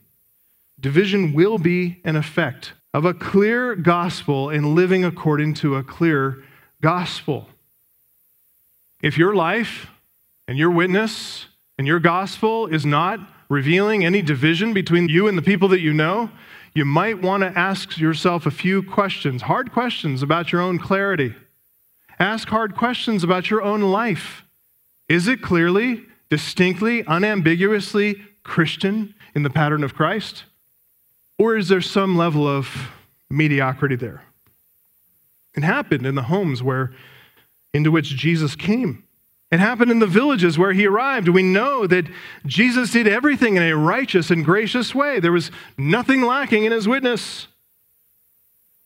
division 0.80 1.32
will 1.32 1.58
be 1.58 2.00
an 2.04 2.16
effect 2.16 2.72
of 2.94 3.04
a 3.04 3.14
clear 3.14 3.74
gospel 3.74 4.50
and 4.50 4.74
living 4.74 5.04
according 5.04 5.54
to 5.54 5.76
a 5.76 5.82
clear 5.82 6.42
gospel. 6.80 7.48
If 9.02 9.16
your 9.16 9.34
life 9.34 9.88
and 10.48 10.58
your 10.58 10.70
witness 10.70 11.46
and 11.76 11.86
your 11.86 12.00
gospel 12.00 12.66
is 12.66 12.84
not 12.84 13.20
revealing 13.48 14.04
any 14.04 14.22
division 14.22 14.72
between 14.72 15.08
you 15.08 15.28
and 15.28 15.38
the 15.38 15.42
people 15.42 15.68
that 15.68 15.80
you 15.80 15.92
know, 15.92 16.30
you 16.74 16.84
might 16.84 17.22
want 17.22 17.42
to 17.42 17.58
ask 17.58 17.98
yourself 17.98 18.46
a 18.46 18.50
few 18.50 18.82
questions, 18.82 19.42
hard 19.42 19.72
questions 19.72 20.22
about 20.22 20.52
your 20.52 20.60
own 20.60 20.78
clarity. 20.78 21.34
Ask 22.18 22.48
hard 22.48 22.76
questions 22.76 23.22
about 23.22 23.50
your 23.50 23.62
own 23.62 23.80
life. 23.80 24.44
Is 25.08 25.26
it 25.28 25.42
clearly, 25.42 26.04
distinctly, 26.30 27.02
unambiguously 27.06 28.22
Christian 28.42 29.14
in 29.34 29.42
the 29.42 29.50
pattern 29.50 29.82
of 29.82 29.94
Christ? 29.94 30.44
Or 31.38 31.56
is 31.56 31.68
there 31.68 31.80
some 31.80 32.16
level 32.16 32.46
of 32.46 32.90
mediocrity 33.30 33.96
there? 33.96 34.22
It 35.54 35.62
happened 35.62 36.06
in 36.06 36.14
the 36.14 36.24
homes 36.24 36.62
where 36.62 36.92
into 37.72 37.90
which 37.90 38.16
Jesus 38.16 38.54
came. 38.56 39.04
It 39.50 39.60
happened 39.60 39.90
in 39.90 39.98
the 39.98 40.06
villages 40.06 40.58
where 40.58 40.72
he 40.72 40.86
arrived. 40.86 41.28
We 41.28 41.42
know 41.42 41.86
that 41.86 42.06
Jesus 42.44 42.92
did 42.92 43.08
everything 43.08 43.56
in 43.56 43.62
a 43.62 43.76
righteous 43.76 44.30
and 44.30 44.44
gracious 44.44 44.94
way. 44.94 45.20
There 45.20 45.32
was 45.32 45.50
nothing 45.78 46.22
lacking 46.22 46.64
in 46.64 46.72
his 46.72 46.86
witness. 46.86 47.48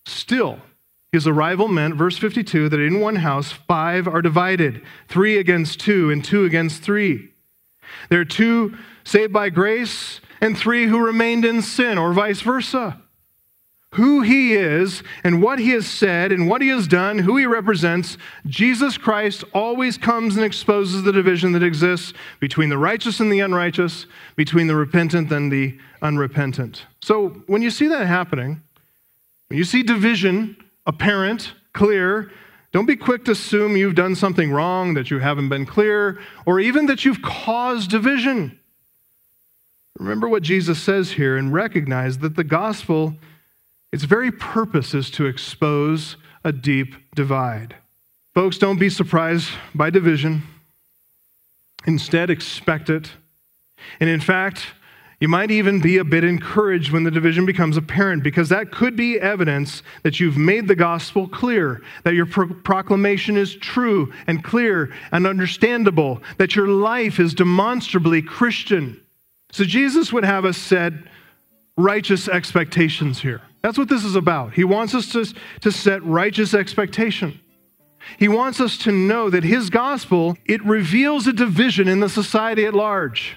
Still, 0.06 0.60
his 1.12 1.26
arrival 1.26 1.68
meant, 1.68 1.94
verse 1.94 2.16
52, 2.16 2.70
that 2.70 2.80
in 2.80 2.98
one 2.98 3.16
house 3.16 3.52
five 3.52 4.08
are 4.08 4.22
divided 4.22 4.82
three 5.08 5.36
against 5.36 5.78
two, 5.78 6.10
and 6.10 6.24
two 6.24 6.46
against 6.46 6.82
three. 6.82 7.30
There 8.08 8.20
are 8.20 8.24
two 8.24 8.78
saved 9.04 9.30
by 9.30 9.50
grace, 9.50 10.22
and 10.40 10.56
three 10.56 10.86
who 10.86 11.04
remained 11.04 11.44
in 11.44 11.60
sin, 11.60 11.98
or 11.98 12.14
vice 12.14 12.40
versa. 12.40 12.98
Who 13.96 14.22
he 14.22 14.54
is, 14.54 15.02
and 15.22 15.42
what 15.42 15.58
he 15.58 15.70
has 15.70 15.86
said, 15.86 16.32
and 16.32 16.48
what 16.48 16.62
he 16.62 16.68
has 16.68 16.88
done, 16.88 17.18
who 17.18 17.36
he 17.36 17.44
represents, 17.44 18.16
Jesus 18.46 18.96
Christ 18.96 19.44
always 19.52 19.98
comes 19.98 20.36
and 20.36 20.46
exposes 20.46 21.02
the 21.02 21.12
division 21.12 21.52
that 21.52 21.62
exists 21.62 22.14
between 22.40 22.70
the 22.70 22.78
righteous 22.78 23.20
and 23.20 23.30
the 23.30 23.40
unrighteous, 23.40 24.06
between 24.34 24.66
the 24.66 24.76
repentant 24.76 25.30
and 25.30 25.52
the 25.52 25.78
unrepentant. 26.00 26.86
So 27.02 27.42
when 27.48 27.60
you 27.60 27.70
see 27.70 27.86
that 27.88 28.06
happening, 28.06 28.62
when 29.48 29.58
you 29.58 29.64
see 29.64 29.82
division 29.82 30.56
apparent, 30.86 31.52
clear. 31.72 32.30
Don't 32.72 32.86
be 32.86 32.96
quick 32.96 33.24
to 33.26 33.32
assume 33.32 33.76
you've 33.76 33.94
done 33.94 34.14
something 34.14 34.50
wrong, 34.50 34.94
that 34.94 35.10
you 35.10 35.18
haven't 35.18 35.48
been 35.48 35.66
clear, 35.66 36.18
or 36.46 36.58
even 36.58 36.86
that 36.86 37.04
you've 37.04 37.22
caused 37.22 37.90
division. 37.90 38.58
Remember 39.98 40.28
what 40.28 40.42
Jesus 40.42 40.80
says 40.80 41.12
here 41.12 41.36
and 41.36 41.52
recognize 41.52 42.18
that 42.18 42.34
the 42.34 42.44
gospel, 42.44 43.14
its 43.92 44.04
very 44.04 44.32
purpose 44.32 44.94
is 44.94 45.10
to 45.12 45.26
expose 45.26 46.16
a 46.44 46.52
deep 46.52 46.94
divide. 47.14 47.76
Folks, 48.34 48.56
don't 48.56 48.78
be 48.78 48.88
surprised 48.88 49.50
by 49.74 49.90
division. 49.90 50.42
Instead, 51.86 52.30
expect 52.30 52.88
it. 52.88 53.10
And 54.00 54.08
in 54.08 54.20
fact, 54.20 54.68
you 55.22 55.28
might 55.28 55.52
even 55.52 55.78
be 55.78 55.98
a 55.98 56.04
bit 56.04 56.24
encouraged 56.24 56.90
when 56.90 57.04
the 57.04 57.10
division 57.12 57.46
becomes 57.46 57.76
apparent 57.76 58.24
because 58.24 58.48
that 58.48 58.72
could 58.72 58.96
be 58.96 59.20
evidence 59.20 59.84
that 60.02 60.18
you've 60.18 60.36
made 60.36 60.66
the 60.66 60.74
gospel 60.74 61.28
clear, 61.28 61.80
that 62.02 62.14
your 62.14 62.26
pro- 62.26 62.52
proclamation 62.52 63.36
is 63.36 63.54
true 63.54 64.12
and 64.26 64.42
clear 64.42 64.92
and 65.12 65.24
understandable, 65.24 66.20
that 66.38 66.56
your 66.56 66.66
life 66.66 67.20
is 67.20 67.34
demonstrably 67.34 68.20
Christian. 68.20 69.00
So 69.52 69.62
Jesus 69.62 70.12
would 70.12 70.24
have 70.24 70.44
us 70.44 70.58
set 70.58 70.92
righteous 71.76 72.26
expectations 72.26 73.20
here. 73.20 73.42
That's 73.62 73.78
what 73.78 73.88
this 73.88 74.04
is 74.04 74.16
about. 74.16 74.54
He 74.54 74.64
wants 74.64 74.92
us 74.92 75.12
to, 75.12 75.24
to 75.60 75.70
set 75.70 76.02
righteous 76.02 76.52
expectation. 76.52 77.38
He 78.18 78.26
wants 78.26 78.60
us 78.60 78.76
to 78.78 78.90
know 78.90 79.30
that 79.30 79.44
his 79.44 79.70
gospel, 79.70 80.36
it 80.46 80.64
reveals 80.64 81.28
a 81.28 81.32
division 81.32 81.86
in 81.86 82.00
the 82.00 82.08
society 82.08 82.64
at 82.64 82.74
large. 82.74 83.36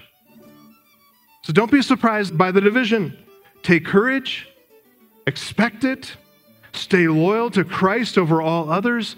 So 1.46 1.52
don't 1.52 1.70
be 1.70 1.80
surprised 1.80 2.36
by 2.36 2.50
the 2.50 2.60
division. 2.60 3.16
Take 3.62 3.84
courage, 3.84 4.48
expect 5.28 5.84
it, 5.84 6.16
stay 6.72 7.06
loyal 7.06 7.52
to 7.52 7.62
Christ 7.62 8.18
over 8.18 8.42
all 8.42 8.68
others, 8.68 9.14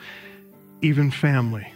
even 0.83 1.11
family. 1.11 1.73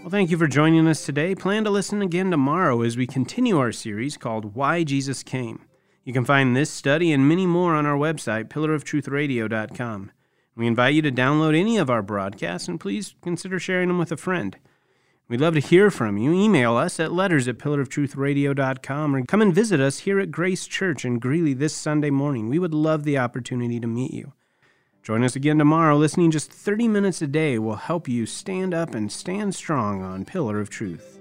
Well, 0.00 0.10
thank 0.10 0.32
you 0.32 0.36
for 0.36 0.48
joining 0.48 0.88
us 0.88 1.06
today. 1.06 1.36
Plan 1.36 1.62
to 1.62 1.70
listen 1.70 2.02
again 2.02 2.32
tomorrow 2.32 2.82
as 2.82 2.96
we 2.96 3.06
continue 3.06 3.56
our 3.58 3.70
series 3.70 4.16
called 4.16 4.56
Why 4.56 4.82
Jesus 4.82 5.22
Came. 5.22 5.60
You 6.02 6.12
can 6.12 6.24
find 6.24 6.56
this 6.56 6.70
study 6.70 7.12
and 7.12 7.28
many 7.28 7.46
more 7.46 7.76
on 7.76 7.86
our 7.86 7.96
website, 7.96 8.48
pillaroftruthradio.com. 8.48 10.10
We 10.56 10.66
invite 10.66 10.94
you 10.94 11.02
to 11.02 11.12
download 11.12 11.58
any 11.58 11.76
of 11.78 11.90
our 11.90 12.02
broadcasts 12.02 12.68
and 12.68 12.78
please 12.78 13.14
consider 13.22 13.58
sharing 13.58 13.88
them 13.88 13.98
with 13.98 14.12
a 14.12 14.16
friend. 14.16 14.56
We'd 15.26 15.40
love 15.40 15.54
to 15.54 15.60
hear 15.60 15.90
from 15.90 16.18
you. 16.18 16.32
Email 16.32 16.76
us 16.76 17.00
at 17.00 17.12
letters 17.12 17.48
at 17.48 17.58
pillaroftruthradio.com 17.58 19.16
or 19.16 19.24
come 19.24 19.40
and 19.42 19.54
visit 19.54 19.80
us 19.80 20.00
here 20.00 20.20
at 20.20 20.30
Grace 20.30 20.66
Church 20.66 21.04
in 21.04 21.18
Greeley 21.18 21.54
this 21.54 21.74
Sunday 21.74 22.10
morning. 22.10 22.48
We 22.48 22.58
would 22.58 22.74
love 22.74 23.04
the 23.04 23.18
opportunity 23.18 23.80
to 23.80 23.86
meet 23.86 24.12
you. 24.12 24.34
Join 25.02 25.24
us 25.24 25.34
again 25.34 25.58
tomorrow. 25.58 25.96
Listening 25.96 26.30
just 26.30 26.52
30 26.52 26.88
minutes 26.88 27.20
a 27.22 27.26
day 27.26 27.58
will 27.58 27.76
help 27.76 28.06
you 28.06 28.26
stand 28.26 28.74
up 28.74 28.94
and 28.94 29.10
stand 29.10 29.54
strong 29.54 30.02
on 30.02 30.24
Pillar 30.24 30.60
of 30.60 30.70
Truth. 30.70 31.18